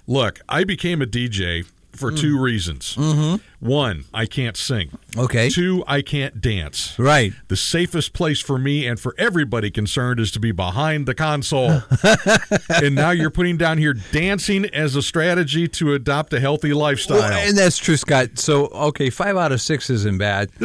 Look, 0.05 0.41
I 0.49 0.63
became 0.65 1.01
a 1.01 1.05
DJ 1.05 1.65
for 1.95 2.12
two 2.12 2.39
reasons. 2.39 2.95
Mm-hmm. 2.95 3.65
One, 3.65 4.06
I 4.13 4.25
can't 4.25 4.58
sing. 4.58 4.91
Okay. 5.17 5.49
Two, 5.49 5.84
I 5.88 6.01
can't 6.01 6.41
dance. 6.41 6.97
Right. 6.99 7.34
The 7.47 7.56
safest 7.56 8.13
place 8.13 8.41
for 8.41 8.58
me 8.58 8.86
and 8.88 8.99
for 8.99 9.15
everybody 9.17 9.71
concerned 9.71 10.19
is 10.19 10.32
to 10.32 10.39
be 10.39 10.51
behind 10.51 11.06
the 11.06 11.15
console. 11.15 11.82
and 12.69 12.95
now 12.95 13.12
you're 13.12 13.29
putting 13.29 13.58
down 13.58 13.77
here 13.77 13.93
dancing 14.12 14.65
as 14.65 14.95
a 14.95 15.01
strategy 15.01 15.67
to 15.69 15.93
adopt 15.93 16.34
a 16.34 16.39
healthy 16.39 16.73
lifestyle. 16.73 17.19
Well, 17.19 17.47
and 17.47 17.58
that's 17.58 17.77
true, 17.77 17.97
Scott. 17.97 18.39
So, 18.39 18.67
okay, 18.67 19.10
five 19.10 19.38
out 19.38 19.51
of 19.51 19.62
six 19.62 19.89
isn't 19.89 20.17
bad. 20.17 20.49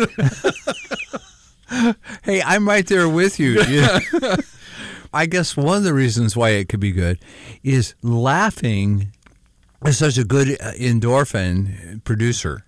hey, 2.25 2.43
I'm 2.43 2.67
right 2.67 2.87
there 2.87 3.09
with 3.09 3.39
you. 3.39 3.63
Yeah. 3.69 4.01
I 5.13 5.27
guess 5.27 5.57
one 5.57 5.79
of 5.79 5.85
the 5.85 5.95
reasons 5.95 6.37
why 6.37 6.51
it 6.51 6.69
could 6.69 6.81
be 6.81 6.93
good 6.93 7.19
is 7.63 7.95
laughing 8.03 9.13
is 9.85 9.99
such 9.99 10.19
a 10.19 10.25
good 10.25 10.51
uh, 10.61 10.73
endorphin 10.73 12.03
producer. 12.05 12.65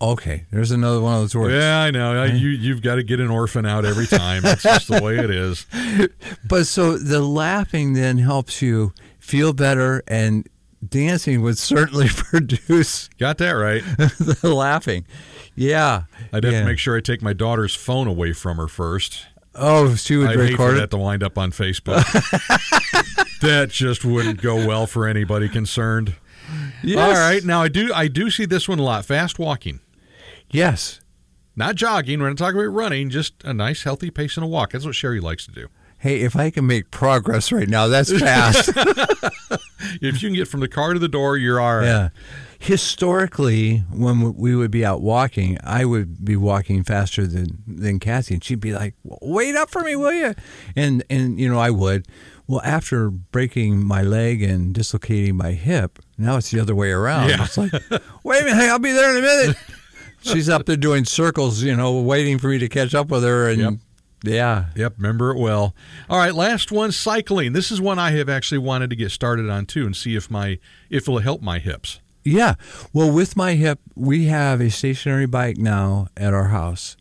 Okay, 0.00 0.44
there's 0.50 0.70
another 0.72 1.00
one 1.00 1.14
of 1.14 1.20
those 1.22 1.34
words. 1.34 1.54
yeah, 1.54 1.80
I 1.80 1.90
know. 1.90 2.22
I- 2.22 2.26
You 2.26 2.48
you've 2.48 2.82
got 2.82 2.96
to 2.96 3.02
get 3.02 3.18
an 3.18 3.30
orphan 3.30 3.64
out 3.64 3.84
every 3.86 4.06
time. 4.06 4.42
That's 4.42 4.62
just 4.62 4.88
the 4.88 5.00
way 5.02 5.18
it 5.18 5.30
is. 5.30 5.66
But 6.48 6.66
so 6.66 6.96
the 6.98 7.20
laughing 7.22 7.94
then 7.94 8.18
helps 8.18 8.60
you 8.62 8.92
feel 9.18 9.52
better, 9.54 10.02
and 10.06 10.46
dancing 10.86 11.40
would 11.42 11.56
certainly 11.58 12.08
produce 12.14 13.08
Got 13.18 13.38
that 13.38 13.52
right. 13.52 13.82
the 14.42 14.52
laughing. 14.54 15.06
Yeah. 15.56 16.02
I'd 16.32 16.44
have 16.44 16.52
yeah. 16.52 16.60
to 16.60 16.66
make 16.66 16.78
sure 16.78 16.96
I 16.96 17.00
take 17.00 17.22
my 17.22 17.32
daughter's 17.32 17.74
phone 17.74 18.06
away 18.06 18.32
from 18.34 18.58
her 18.58 18.68
first. 18.68 19.26
Oh, 19.54 19.94
she 19.94 20.16
would 20.16 20.28
I'd 20.28 20.38
hate 20.38 20.56
for 20.56 20.64
record 20.66 20.76
that 20.76 20.82
it. 20.84 20.90
to 20.90 20.98
wind 20.98 21.22
up 21.22 21.38
on 21.38 21.50
Facebook. 21.50 22.04
That 23.40 23.70
just 23.70 24.04
wouldn't 24.04 24.40
go 24.40 24.66
well 24.66 24.86
for 24.86 25.06
anybody 25.06 25.48
concerned. 25.48 26.14
Yes. 26.82 26.98
All 26.98 27.14
right, 27.14 27.44
now 27.44 27.62
I 27.62 27.68
do 27.68 27.92
I 27.92 28.08
do 28.08 28.30
see 28.30 28.44
this 28.44 28.68
one 28.68 28.78
a 28.78 28.82
lot. 28.82 29.04
Fast 29.04 29.38
walking. 29.38 29.80
Yes. 30.50 31.00
Not 31.56 31.74
jogging. 31.74 32.20
We're 32.20 32.28
not 32.28 32.38
talking 32.38 32.60
about 32.60 32.74
running. 32.74 33.10
Just 33.10 33.34
a 33.42 33.54
nice, 33.54 33.82
healthy 33.82 34.10
pace 34.10 34.36
and 34.36 34.44
a 34.44 34.46
walk. 34.46 34.72
That's 34.72 34.84
what 34.84 34.94
Sherry 34.94 35.20
likes 35.20 35.46
to 35.46 35.52
do. 35.52 35.68
Hey, 35.98 36.20
if 36.20 36.36
I 36.36 36.50
can 36.50 36.66
make 36.66 36.90
progress 36.90 37.50
right 37.50 37.68
now, 37.68 37.86
that's 37.88 38.16
fast. 38.16 38.70
If 40.00 40.22
you 40.22 40.28
can 40.28 40.34
get 40.34 40.48
from 40.48 40.60
the 40.60 40.68
car 40.68 40.92
to 40.94 40.98
the 40.98 41.08
door, 41.08 41.36
you're 41.36 41.60
all 41.60 41.76
right. 41.76 41.84
yeah. 41.84 42.08
Historically, 42.58 43.78
when 43.92 44.34
we 44.34 44.56
would 44.56 44.70
be 44.70 44.84
out 44.84 45.00
walking, 45.00 45.58
I 45.62 45.84
would 45.84 46.24
be 46.24 46.36
walking 46.36 46.82
faster 46.82 47.26
than 47.26 47.62
than 47.66 47.98
Kathy, 48.00 48.34
and 48.34 48.42
she'd 48.44 48.60
be 48.60 48.72
like, 48.72 48.94
"Wait 49.04 49.54
up 49.54 49.70
for 49.70 49.82
me, 49.82 49.94
will 49.96 50.12
you?" 50.12 50.34
And 50.74 51.04
and 51.08 51.38
you 51.38 51.48
know 51.48 51.58
I 51.58 51.70
would. 51.70 52.06
Well, 52.48 52.60
after 52.64 53.10
breaking 53.10 53.84
my 53.84 54.02
leg 54.02 54.42
and 54.42 54.72
dislocating 54.74 55.36
my 55.36 55.52
hip, 55.52 55.98
now 56.16 56.36
it's 56.36 56.50
the 56.50 56.60
other 56.60 56.74
way 56.74 56.90
around. 56.90 57.30
Yeah. 57.30 57.44
It's 57.44 57.58
like, 57.58 57.72
wait 58.22 58.42
a 58.42 58.44
minute, 58.44 58.54
hey, 58.56 58.68
I'll 58.68 58.78
be 58.78 58.92
there 58.92 59.10
in 59.10 59.24
a 59.24 59.26
minute. 59.26 59.56
She's 60.22 60.48
up 60.48 60.66
there 60.66 60.76
doing 60.76 61.04
circles, 61.04 61.62
you 61.62 61.74
know, 61.76 62.00
waiting 62.00 62.38
for 62.38 62.48
me 62.48 62.58
to 62.58 62.68
catch 62.68 62.94
up 62.94 63.08
with 63.08 63.22
her, 63.24 63.48
and 63.48 63.60
Yep. 63.60 63.72
yeah, 64.24 64.64
Yep, 64.76 64.94
remember 64.98 65.30
it 65.32 65.38
well. 65.38 65.74
All 66.08 66.18
right, 66.18 66.34
last 66.34 66.70
one, 66.72 66.92
cycling. 66.92 67.52
This 67.52 67.70
is 67.70 67.80
one 67.80 67.98
I 67.98 68.10
have 68.12 68.28
actually 68.28 68.58
wanted 68.58 68.90
to 68.90 68.96
get 68.96 69.10
started 69.10 69.48
on 69.50 69.66
too, 69.66 69.84
and 69.86 69.96
see 69.96 70.14
if 70.16 70.30
my 70.30 70.58
if 70.90 71.02
it'll 71.04 71.18
help 71.18 71.42
my 71.42 71.58
hips. 71.58 72.00
Yeah. 72.24 72.54
Well, 72.92 73.10
with 73.12 73.36
my 73.36 73.54
hip, 73.54 73.78
we 73.94 74.24
have 74.26 74.60
a 74.60 74.68
stationary 74.70 75.26
bike 75.26 75.58
now 75.58 76.08
at 76.16 76.34
our 76.34 76.48
house 76.48 76.96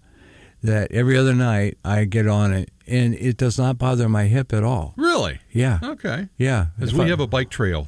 that 0.65 0.91
every 0.91 1.17
other 1.17 1.33
night 1.33 1.77
I 1.85 2.05
get 2.05 2.27
on 2.27 2.53
it, 2.53 2.69
and 2.87 3.13
it 3.15 3.37
does 3.37 3.57
not 3.57 3.77
bother 3.77 4.07
my 4.09 4.25
hip 4.25 4.53
at 4.53 4.63
all. 4.63 4.93
Really? 4.97 5.39
Yeah. 5.51 5.79
Okay. 5.81 6.29
Yeah. 6.37 6.67
As 6.79 6.93
we 6.93 7.05
I- 7.05 7.07
have 7.07 7.19
a 7.19 7.27
bike 7.27 7.49
trail 7.49 7.87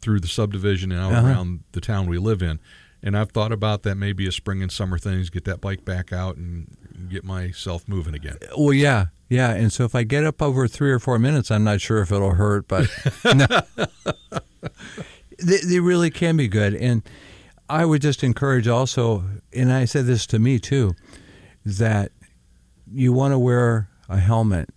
through 0.00 0.20
the 0.20 0.28
subdivision 0.28 0.92
and 0.92 1.00
out 1.00 1.12
Uh-huh. 1.12 1.26
around 1.26 1.60
the 1.72 1.80
town 1.80 2.06
we 2.06 2.18
live 2.18 2.40
in, 2.42 2.60
and 3.02 3.16
I've 3.16 3.30
thought 3.30 3.52
about 3.52 3.82
that 3.82 3.96
maybe 3.96 4.26
a 4.26 4.32
spring 4.32 4.62
and 4.62 4.70
summer 4.72 4.98
things, 4.98 5.30
get 5.30 5.44
that 5.44 5.60
bike 5.60 5.84
back 5.84 6.12
out 6.12 6.36
and 6.36 6.76
get 7.10 7.24
myself 7.24 7.86
moving 7.88 8.14
again. 8.14 8.36
Well, 8.56 8.72
yeah. 8.72 9.06
Yeah. 9.28 9.50
And 9.50 9.72
so 9.72 9.84
if 9.84 9.94
I 9.94 10.02
get 10.04 10.24
up 10.24 10.40
over 10.40 10.66
three 10.68 10.90
or 10.90 10.98
four 10.98 11.18
minutes, 11.18 11.50
I'm 11.50 11.64
not 11.64 11.80
sure 11.80 12.00
if 12.00 12.10
it'll 12.12 12.34
hurt, 12.34 12.66
but 12.68 12.88
no. 13.24 13.46
they, 15.38 15.58
they 15.58 15.80
really 15.80 16.10
can 16.10 16.36
be 16.36 16.48
good. 16.48 16.74
And 16.74 17.02
I 17.68 17.84
would 17.84 18.02
just 18.02 18.24
encourage 18.24 18.66
also, 18.68 19.24
and 19.52 19.72
I 19.72 19.84
said 19.84 20.06
this 20.06 20.26
to 20.28 20.38
me 20.38 20.58
too, 20.58 20.94
that 21.64 22.12
you 22.92 23.12
want 23.12 23.32
to 23.32 23.38
wear 23.38 23.88
a 24.08 24.18
helmet 24.18 24.70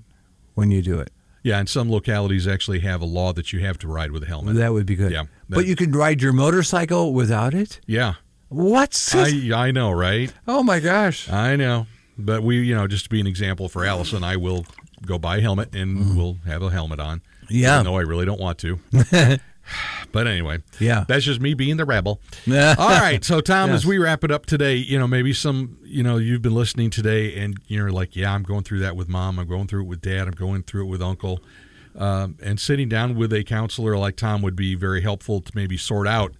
when 0.53 0.71
you 0.71 0.81
do 0.81 0.99
it. 0.99 1.11
Yeah, 1.43 1.57
and 1.57 1.67
some 1.67 1.89
localities 1.89 2.47
actually 2.47 2.81
have 2.81 3.01
a 3.01 3.05
law 3.05 3.33
that 3.33 3.51
you 3.51 3.59
have 3.61 3.79
to 3.79 3.87
ride 3.87 4.11
with 4.11 4.23
a 4.23 4.27
helmet. 4.27 4.55
That 4.55 4.73
would 4.73 4.85
be 4.85 4.95
good. 4.95 5.11
Yeah, 5.11 5.23
but 5.49 5.65
you 5.65 5.75
can 5.75 5.91
ride 5.91 6.21
your 6.21 6.33
motorcycle 6.33 7.13
without 7.13 7.53
it? 7.53 7.79
yeah, 7.87 8.15
What? 8.49 9.09
I 9.13 9.51
I 9.53 9.71
know, 9.71 9.91
right? 9.91 10.31
oh 10.47 10.61
my 10.63 10.79
gosh. 10.79 11.29
I 11.29 11.55
know. 11.55 11.87
But 12.17 12.43
we, 12.43 12.61
you 12.61 12.75
know, 12.75 12.87
just 12.87 13.05
to 13.05 13.09
be 13.09 13.19
an 13.19 13.25
example 13.25 13.69
for 13.69 13.83
Allison, 13.85 14.23
I 14.23 14.35
will 14.37 14.65
go 15.05 15.17
buy 15.17 15.37
a 15.37 15.41
helmet 15.41 15.75
and 15.75 15.97
mm-hmm. 15.97 16.15
we'll 16.15 16.37
have 16.45 16.61
a 16.61 16.69
helmet 16.69 16.99
on. 16.99 17.21
Yeah. 17.49 17.75
Even 17.75 17.85
though 17.85 17.97
I 17.97 18.01
really 18.01 18.25
don't 18.25 18.39
want 18.39 18.59
to. 18.59 18.79
but 20.11 20.27
anyway, 20.27 20.59
Yeah. 20.79 21.05
that's 21.07 21.23
just 21.25 21.39
me 21.41 21.53
being 21.53 21.77
the 21.77 21.85
rebel. 21.85 22.19
All 22.47 22.53
right. 22.89 23.23
So, 23.23 23.39
Tom, 23.41 23.69
Yes. 23.69 23.77
as 23.81 23.85
we 23.85 23.97
wrap 23.97 24.23
it 24.23 24.31
up 24.31 24.45
today, 24.45 24.75
you 24.75 24.97
know, 24.99 25.07
maybe 25.07 25.33
some, 25.33 25.77
you 25.83 26.03
know, 26.03 26.17
you've 26.17 26.41
been 26.41 26.55
listening 26.55 26.89
today 26.89 27.35
and 27.37 27.57
you're 27.67 27.91
like, 27.91 28.15
yeah, 28.15 28.33
I'm 28.33 28.43
going 28.43 28.63
through 28.63 28.79
that 28.79 28.95
with 28.95 29.07
mom. 29.09 29.39
I'm 29.39 29.47
going 29.47 29.67
through 29.67 29.81
it 29.83 29.87
with 29.87 30.01
dad. 30.01 30.27
I'm 30.27 30.33
going 30.33 30.63
through 30.63 30.83
it 30.83 30.87
with 30.89 31.01
uncle. 31.01 31.41
Um, 31.97 32.37
and 32.41 32.57
sitting 32.59 32.87
down 32.89 33.15
with 33.15 33.33
a 33.33 33.43
counselor 33.43 33.97
like 33.97 34.15
Tom 34.15 34.41
would 34.41 34.55
be 34.55 34.75
very 34.75 35.01
helpful 35.01 35.41
to 35.41 35.51
maybe 35.53 35.75
sort 35.77 36.07
out 36.07 36.33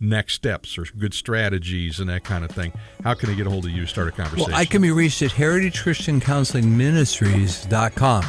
next 0.00 0.34
steps 0.34 0.76
or 0.76 0.84
good 0.98 1.14
strategies 1.14 2.00
and 2.00 2.10
that 2.10 2.24
kind 2.24 2.44
of 2.44 2.50
thing. 2.50 2.72
How 3.04 3.14
can 3.14 3.30
I 3.30 3.34
get 3.34 3.46
a 3.46 3.50
hold 3.50 3.64
of 3.66 3.70
you, 3.70 3.86
start 3.86 4.08
a 4.08 4.12
conversation? 4.12 4.50
Well, 4.52 4.60
I 4.60 4.64
can 4.66 4.82
be 4.82 4.90
reached 4.90 5.22
at 5.22 5.30
heritagechristiancounselingministries.com. 5.30 8.24